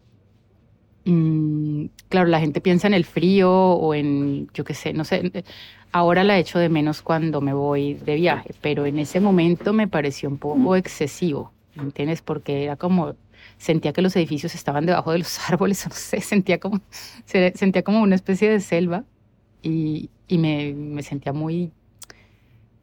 mm, 1.06 1.86
claro, 2.10 2.28
la 2.28 2.40
gente 2.40 2.62
piensa 2.62 2.88
en 2.88 2.94
el 2.94 3.06
frío 3.06 3.52
o 3.52 3.94
en, 3.94 4.48
yo 4.54 4.64
qué 4.64 4.74
sé, 4.74 4.94
no 4.94 5.04
sé, 5.04 5.44
ahora 5.92 6.24
la 6.24 6.38
echo 6.38 6.60
de 6.60 6.70
menos 6.70 7.02
cuando 7.02 7.42
me 7.42 7.54
voy 7.54 7.96
de 7.96 8.16
viaje, 8.16 8.54
pero 8.62 8.86
en 8.86 9.00
ese 9.00 9.20
momento 9.20 9.74
me 9.74 9.88
pareció 9.88 10.30
un 10.30 10.38
poco 10.38 10.76
excesivo, 10.76 11.52
¿me 11.76 11.84
entiendes? 11.84 12.22
Porque 12.22 12.64
era 12.64 12.76
como 12.76 13.16
sentía 13.62 13.94
que 13.94 14.02
los 14.02 14.16
edificios 14.16 14.56
estaban 14.56 14.88
debajo 14.88 15.12
de 15.12 15.20
los 15.20 15.40
árboles, 15.50 15.86
no 15.88 15.94
sé, 15.94 16.20
sentía 16.22 16.60
como, 16.60 16.82
sentía 17.26 17.84
como 17.84 18.02
una 18.02 18.16
especie 18.16 18.50
de 18.50 18.60
selva 18.60 19.04
y, 19.62 20.10
y 20.28 20.38
me, 20.40 20.74
me, 20.74 21.04
sentía 21.04 21.32
muy, 21.32 21.72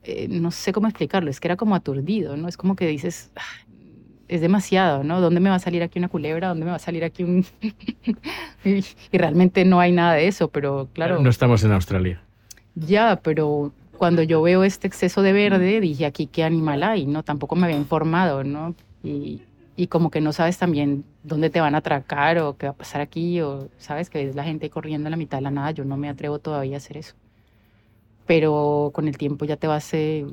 eh, 0.05 0.29
no 0.29 0.53
sé 0.53 0.73
cómo 0.73 0.87
explicarlo, 0.87 1.31
es 1.31 1.41
que 1.41 1.49
era 1.49 1.57
como 1.57 1.75
aturdido, 1.75 2.37
¿no? 2.37 2.47
Es 2.47 2.57
como 2.57 2.77
que 2.77 2.87
dices, 2.87 3.33
ah, 3.35 3.67
es 4.29 4.41
demasiado, 4.41 5.03
¿no? 5.03 5.21
¿Dónde 5.21 5.41
me 5.41 5.51
va 5.51 5.57
a 5.57 5.61
salir 5.61 5.83
aquí 5.83 5.99
una 5.99 6.09
culebra? 6.09 6.49
¿Dónde 6.49 6.64
me 6.64 6.71
va 6.71 6.77
a 6.77 6.81
salir 6.81 7.03
aquí 7.03 7.25
un...? 7.25 7.45
y, 8.64 8.85
realmente 9.11 9.64
no 9.64 9.81
hay 9.81 9.91
nada 9.91 10.14
de 10.14 10.29
eso, 10.29 10.49
pero 10.49 10.88
claro... 10.93 11.19
No 11.21 11.31
estamos 11.31 11.64
en 11.64 11.73
Australia. 11.73 12.23
Ya, 12.77 13.19
pero 13.21 13.73
cuando 13.97 14.23
yo 14.23 14.41
veo 14.43 14.62
este 14.62 14.87
exceso 14.87 15.23
de 15.23 15.33
verde, 15.33 15.81
dije, 15.81 16.07
aquí 16.07 16.29
qué 16.29 16.45
animal 16.45 16.85
hay, 16.85 17.05
¿no? 17.05 17.25
Tampoco 17.25 17.57
me 17.57 17.67
había 17.67 17.79
informado, 17.79 18.45
¿no? 18.45 18.77
Y, 19.03 19.43
y 19.79 19.87
como 19.87 20.11
que 20.11 20.21
no 20.21 20.33
sabes 20.33 20.59
también 20.59 21.05
dónde 21.23 21.51
te 21.51 21.61
van 21.61 21.77
a 21.77 21.79
atracar 21.79 22.41
o 22.41 22.57
qué 22.57 22.67
va 22.67 22.73
a 22.73 22.77
pasar 22.77 23.01
aquí 23.01 23.41
o 23.41 23.69
sabes 23.79 24.11
que 24.11 24.27
ves 24.27 24.35
la 24.35 24.43
gente 24.43 24.71
corriendo 24.71 25.07
en 25.07 25.12
la 25.12 25.17
mitad 25.17 25.38
de 25.38 25.43
la 25.43 25.53
nada, 25.53 25.71
yo 25.71 25.85
no 25.85 25.97
me 25.97 26.09
atrevo 26.09 26.41
todavía 26.41 26.75
a 26.75 26.79
hacer 26.79 26.97
eso. 26.97 27.14
Pero 28.27 28.91
con 28.93 29.07
el 29.07 29.17
tiempo 29.17 29.45
ya 29.45 29.57
te 29.57 29.69
vas 29.69 29.95
eh, 29.95 30.27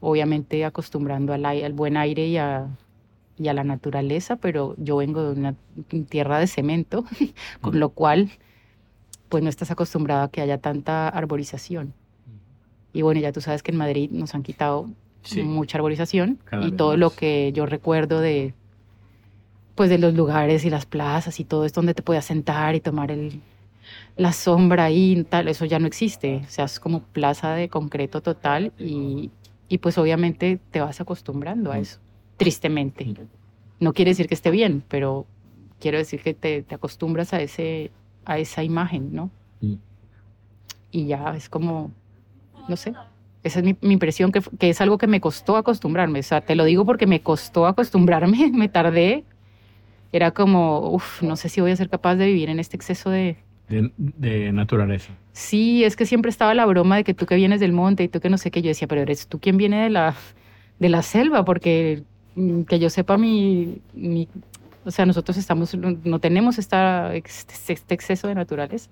obviamente 0.00 0.64
acostumbrando 0.64 1.34
al, 1.34 1.44
al, 1.44 1.74
buen 1.74 1.98
aire 1.98 2.26
y 2.26 2.38
a, 2.38 2.68
y 3.36 3.48
a 3.48 3.52
la 3.52 3.64
naturaleza, 3.64 4.36
pero 4.36 4.74
yo 4.78 4.96
vengo 4.96 5.24
de 5.24 5.40
una 5.40 5.54
tierra 6.08 6.38
de 6.38 6.46
cemento, 6.46 7.04
con 7.60 7.78
lo 7.78 7.90
cual 7.90 8.30
pues 9.28 9.44
no 9.44 9.50
estás 9.50 9.70
acostumbrado 9.70 10.22
a 10.22 10.30
que 10.30 10.40
haya 10.40 10.56
tanta 10.56 11.10
arborización. 11.10 11.92
Y 12.94 13.02
bueno, 13.02 13.20
ya 13.20 13.30
tú 13.30 13.42
sabes 13.42 13.62
que 13.62 13.72
en 13.72 13.76
Madrid 13.76 14.10
nos 14.10 14.34
han 14.34 14.42
quitado 14.42 14.88
mucha 15.44 15.76
arborización 15.76 16.38
y 16.62 16.72
todo 16.72 16.96
lo 16.96 17.10
que 17.10 17.52
yo 17.52 17.66
recuerdo 17.66 18.22
de 18.22 18.54
pues 19.76 19.90
de 19.90 19.98
los 19.98 20.14
lugares 20.14 20.64
y 20.64 20.70
las 20.70 20.86
plazas 20.86 21.38
y 21.38 21.44
todo 21.44 21.64
es 21.64 21.72
donde 21.72 21.94
te 21.94 22.02
podías 22.02 22.24
sentar 22.24 22.74
y 22.74 22.80
tomar 22.80 23.12
el, 23.12 23.40
la 24.16 24.32
sombra 24.32 24.84
ahí, 24.84 25.24
tal, 25.28 25.48
eso 25.48 25.64
ya 25.64 25.78
no 25.78 25.86
existe. 25.86 26.42
O 26.46 26.50
sea, 26.50 26.64
es 26.64 26.80
como 26.80 27.02
plaza 27.02 27.54
de 27.54 27.68
concreto 27.68 28.22
total 28.22 28.72
y, 28.78 29.30
y 29.68 29.78
pues 29.78 29.98
obviamente 29.98 30.58
te 30.70 30.80
vas 30.80 31.00
acostumbrando 31.00 31.70
a 31.70 31.78
eso, 31.78 31.98
tristemente. 32.36 33.14
No 33.78 33.92
quiere 33.92 34.12
decir 34.12 34.26
que 34.26 34.34
esté 34.34 34.50
bien, 34.50 34.82
pero 34.88 35.26
quiero 35.78 35.98
decir 35.98 36.22
que 36.22 36.34
te, 36.34 36.62
te 36.62 36.74
acostumbras 36.74 37.32
a, 37.34 37.40
ese, 37.40 37.90
a 38.24 38.38
esa 38.38 38.64
imagen, 38.64 39.14
¿no? 39.14 39.30
Y 40.90 41.06
ya 41.06 41.36
es 41.36 41.50
como, 41.50 41.90
no 42.68 42.76
sé, 42.76 42.94
esa 43.42 43.58
es 43.58 43.64
mi, 43.64 43.76
mi 43.82 43.92
impresión, 43.92 44.32
que, 44.32 44.40
que, 44.40 44.70
es 44.70 44.80
algo 44.80 44.96
que 44.96 45.06
me 45.06 45.20
costó 45.20 45.56
acostumbrarme. 45.56 46.20
O 46.20 46.22
sea, 46.22 46.40
te 46.40 46.54
lo 46.54 46.64
digo 46.64 46.86
porque 46.86 47.06
me 47.06 47.20
costó 47.20 47.66
acostumbrarme, 47.66 48.50
me 48.54 48.68
tardé. 48.68 49.24
Era 50.12 50.30
como, 50.30 50.90
uff, 50.90 51.22
no 51.22 51.36
sé 51.36 51.48
si 51.48 51.60
voy 51.60 51.70
a 51.70 51.76
ser 51.76 51.88
capaz 51.88 52.16
de 52.16 52.26
vivir 52.26 52.48
en 52.48 52.58
este 52.58 52.76
exceso 52.76 53.10
de... 53.10 53.36
De, 53.68 53.90
de, 53.96 54.52
naturaleza. 54.52 55.12
Sí, 55.32 55.82
es 55.82 55.96
que 55.96 56.06
siempre 56.06 56.30
estaba 56.30 56.54
la 56.54 56.66
broma 56.66 56.96
de 56.96 57.04
que 57.04 57.14
tú 57.14 57.26
que 57.26 57.34
vienes 57.34 57.58
del 57.58 57.72
monte 57.72 58.04
y 58.04 58.08
tú 58.08 58.20
que 58.20 58.30
no 58.30 58.38
sé 58.38 58.52
qué. 58.52 58.62
Yo 58.62 58.68
decía, 58.68 58.86
pero 58.86 59.02
eres 59.02 59.26
tú 59.26 59.40
quien 59.40 59.56
viene 59.56 59.82
de 59.82 59.90
la, 59.90 60.14
de 60.78 60.88
la 60.88 61.02
selva, 61.02 61.44
porque 61.44 62.04
mm, 62.36 62.62
que 62.62 62.78
yo 62.78 62.90
sepa 62.90 63.18
mi, 63.18 63.80
mi 63.92 64.28
o 64.86 64.92
sea, 64.92 65.04
nosotros 65.04 65.36
estamos, 65.36 65.74
no 65.74 66.20
tenemos 66.20 66.58
esta, 66.58 67.12
este, 67.16 67.72
este 67.72 67.92
exceso 67.92 68.28
de 68.28 68.36
naturaleza. 68.36 68.88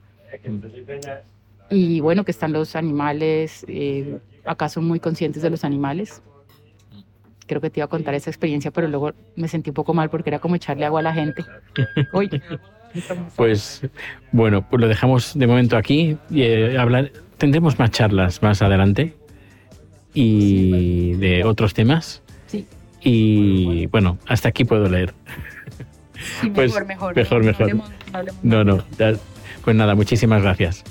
Y 1.70 2.00
bueno, 2.00 2.24
que 2.24 2.33
están 2.33 2.53
los 2.53 2.74
animales, 2.74 3.64
eh, 3.68 4.18
acá 4.44 4.68
son 4.68 4.87
muy 4.87 4.98
conscientes 4.98 5.40
de 5.42 5.50
los 5.50 5.62
animales. 5.62 6.20
Creo 7.46 7.61
que 7.61 7.70
te 7.70 7.80
iba 7.80 7.85
a 7.85 7.88
contar 7.88 8.14
esa 8.14 8.30
experiencia, 8.30 8.70
pero 8.70 8.88
luego 8.88 9.12
me 9.37 9.48
sentí 9.48 9.70
un 9.70 9.74
poco 9.74 9.92
mal 9.94 10.09
porque 10.11 10.30
era 10.30 10.38
como 10.38 10.54
echarle 10.57 10.87
agua 10.87 11.00
a 11.00 11.02
la 11.02 11.12
gente. 11.14 11.44
Uy. 12.12 12.30
Pues 13.37 13.83
bueno, 14.33 14.66
pues 14.68 14.80
lo 14.80 14.88
dejamos 14.88 15.37
de 15.38 15.46
momento 15.46 15.76
aquí. 15.76 16.16
Y, 16.30 16.42
eh, 16.42 16.78
hablar, 16.78 17.11
tendremos 17.38 17.78
más 17.78 17.90
charlas 17.90 18.42
más 18.42 18.62
adelante 18.62 19.14
y 20.14 21.12
de 21.14 21.44
otros 21.44 21.74
temas. 21.74 22.22
Sí. 22.46 22.66
Y 23.02 23.87
bueno, 23.87 24.18
hasta 24.26 24.48
aquí 24.48 24.64
puedo 24.64 24.88
leer. 24.88 25.12
Sí, 26.40 26.48
mejor, 26.50 26.54
pues, 26.54 26.87
mejor. 26.87 27.16
Mejor, 27.16 27.40
no, 27.40 27.46
mejor. 27.46 27.62
hablemos, 27.64 27.90
no, 28.42 28.64
No, 28.64 28.76
no. 28.76 28.85
ya- 28.98 29.14
Pues 29.64 29.76
nada, 29.76 29.94
muchísimas 29.94 30.42
gracias. 30.42 30.85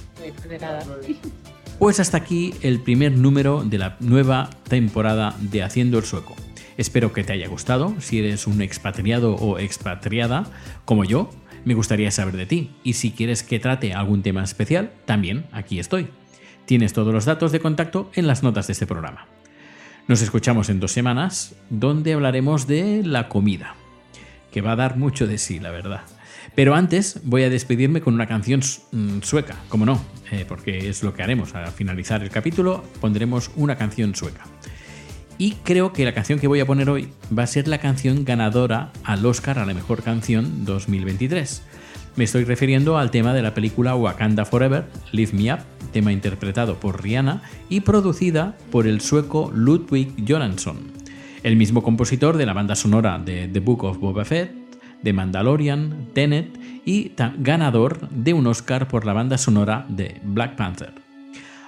de 0.49 0.59
nada. 0.59 0.83
Pues 1.83 1.99
hasta 1.99 2.15
aquí 2.15 2.53
el 2.61 2.79
primer 2.79 3.11
número 3.11 3.65
de 3.65 3.77
la 3.77 3.97
nueva 3.99 4.49
temporada 4.69 5.35
de 5.41 5.63
Haciendo 5.63 5.97
el 5.97 6.05
Sueco. 6.05 6.33
Espero 6.77 7.11
que 7.11 7.25
te 7.25 7.33
haya 7.33 7.49
gustado. 7.49 7.93
Si 7.99 8.19
eres 8.19 8.47
un 8.47 8.61
expatriado 8.61 9.35
o 9.35 9.59
expatriada 9.59 10.45
como 10.85 11.03
yo, 11.03 11.29
me 11.65 11.73
gustaría 11.73 12.09
saber 12.09 12.37
de 12.37 12.45
ti. 12.45 12.71
Y 12.85 12.93
si 12.93 13.11
quieres 13.11 13.43
que 13.43 13.59
trate 13.59 13.93
algún 13.93 14.23
tema 14.23 14.45
especial, 14.45 14.93
también 15.03 15.45
aquí 15.51 15.77
estoy. 15.77 16.07
Tienes 16.63 16.93
todos 16.93 17.13
los 17.13 17.25
datos 17.25 17.51
de 17.51 17.59
contacto 17.59 18.09
en 18.13 18.27
las 18.27 18.43
notas 18.43 18.67
de 18.67 18.71
este 18.71 18.87
programa. 18.87 19.27
Nos 20.07 20.21
escuchamos 20.21 20.69
en 20.69 20.79
dos 20.79 20.93
semanas, 20.93 21.53
donde 21.69 22.13
hablaremos 22.13 22.65
de 22.65 23.03
la 23.03 23.27
comida, 23.27 23.75
que 24.53 24.61
va 24.61 24.71
a 24.71 24.77
dar 24.77 24.95
mucho 24.95 25.27
de 25.27 25.37
sí, 25.37 25.59
la 25.59 25.71
verdad. 25.71 26.03
Pero 26.55 26.75
antes 26.75 27.19
voy 27.23 27.43
a 27.43 27.49
despedirme 27.49 28.01
con 28.01 28.13
una 28.13 28.27
canción 28.27 28.61
mm, 28.91 29.21
sueca, 29.21 29.55
como 29.69 29.85
no, 29.85 30.03
eh, 30.31 30.45
porque 30.47 30.89
es 30.89 31.03
lo 31.03 31.13
que 31.13 31.23
haremos. 31.23 31.55
Al 31.55 31.71
finalizar 31.71 32.21
el 32.21 32.29
capítulo 32.29 32.83
pondremos 33.01 33.51
una 33.55 33.75
canción 33.75 34.13
sueca. 34.15 34.45
Y 35.37 35.53
creo 35.63 35.93
que 35.93 36.05
la 36.05 36.13
canción 36.13 36.39
que 36.39 36.47
voy 36.47 36.59
a 36.59 36.65
poner 36.65 36.89
hoy 36.89 37.09
va 37.37 37.43
a 37.43 37.47
ser 37.47 37.67
la 37.67 37.79
canción 37.79 38.23
ganadora 38.23 38.91
al 39.03 39.25
Oscar 39.25 39.57
a 39.57 39.65
la 39.65 39.73
mejor 39.73 40.03
canción 40.03 40.63
2023. 40.63 41.63
Me 42.15 42.25
estoy 42.25 42.43
refiriendo 42.43 42.99
al 42.99 43.09
tema 43.09 43.33
de 43.33 43.41
la 43.41 43.55
película 43.55 43.95
Wakanda 43.95 44.45
Forever, 44.45 44.85
Lift 45.11 45.33
Me 45.33 45.51
Up, 45.51 45.61
tema 45.91 46.13
interpretado 46.13 46.79
por 46.79 47.01
Rihanna 47.01 47.41
y 47.69 47.79
producida 47.79 48.55
por 48.71 48.85
el 48.85 49.01
sueco 49.01 49.51
Ludwig 49.53 50.13
Göransson, 50.23 50.77
el 51.41 51.55
mismo 51.55 51.81
compositor 51.81 52.37
de 52.37 52.45
la 52.45 52.53
banda 52.53 52.75
sonora 52.75 53.17
de 53.17 53.47
The 53.47 53.59
Book 53.59 53.83
of 53.85 53.97
Boba 53.97 54.25
Fett, 54.25 54.62
de 55.03 55.13
Mandalorian, 55.13 56.09
Tenet 56.13 56.59
y 56.85 57.11
ganador 57.37 58.09
de 58.09 58.33
un 58.33 58.47
Oscar 58.47 58.87
por 58.87 59.05
la 59.05 59.13
banda 59.13 59.37
sonora 59.37 59.85
de 59.89 60.19
Black 60.23 60.55
Panther. 60.55 60.93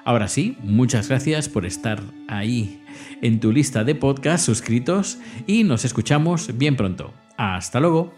Ahora 0.04 0.28
sí, 0.28 0.58
muchas 0.62 1.10
gracias 1.10 1.50
por 1.50 1.66
estar 1.66 2.02
ahí 2.28 2.82
en 3.22 3.40
tu 3.40 3.52
lista 3.52 3.84
de 3.84 3.96
podcasts 3.96 4.46
suscritos 4.46 5.18
y 5.48 5.64
nos 5.64 5.84
escuchamos 5.84 6.58
bien 6.58 6.76
pronto. 6.76 7.14
Hasta 7.38 7.80
luego. 7.80 8.14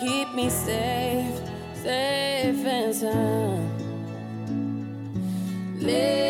keep 0.00 0.34
me 0.34 0.48
safe, 0.48 1.40
safe 1.82 2.66
and 2.66 2.94
sound. 2.94 3.70
Live 5.80 6.25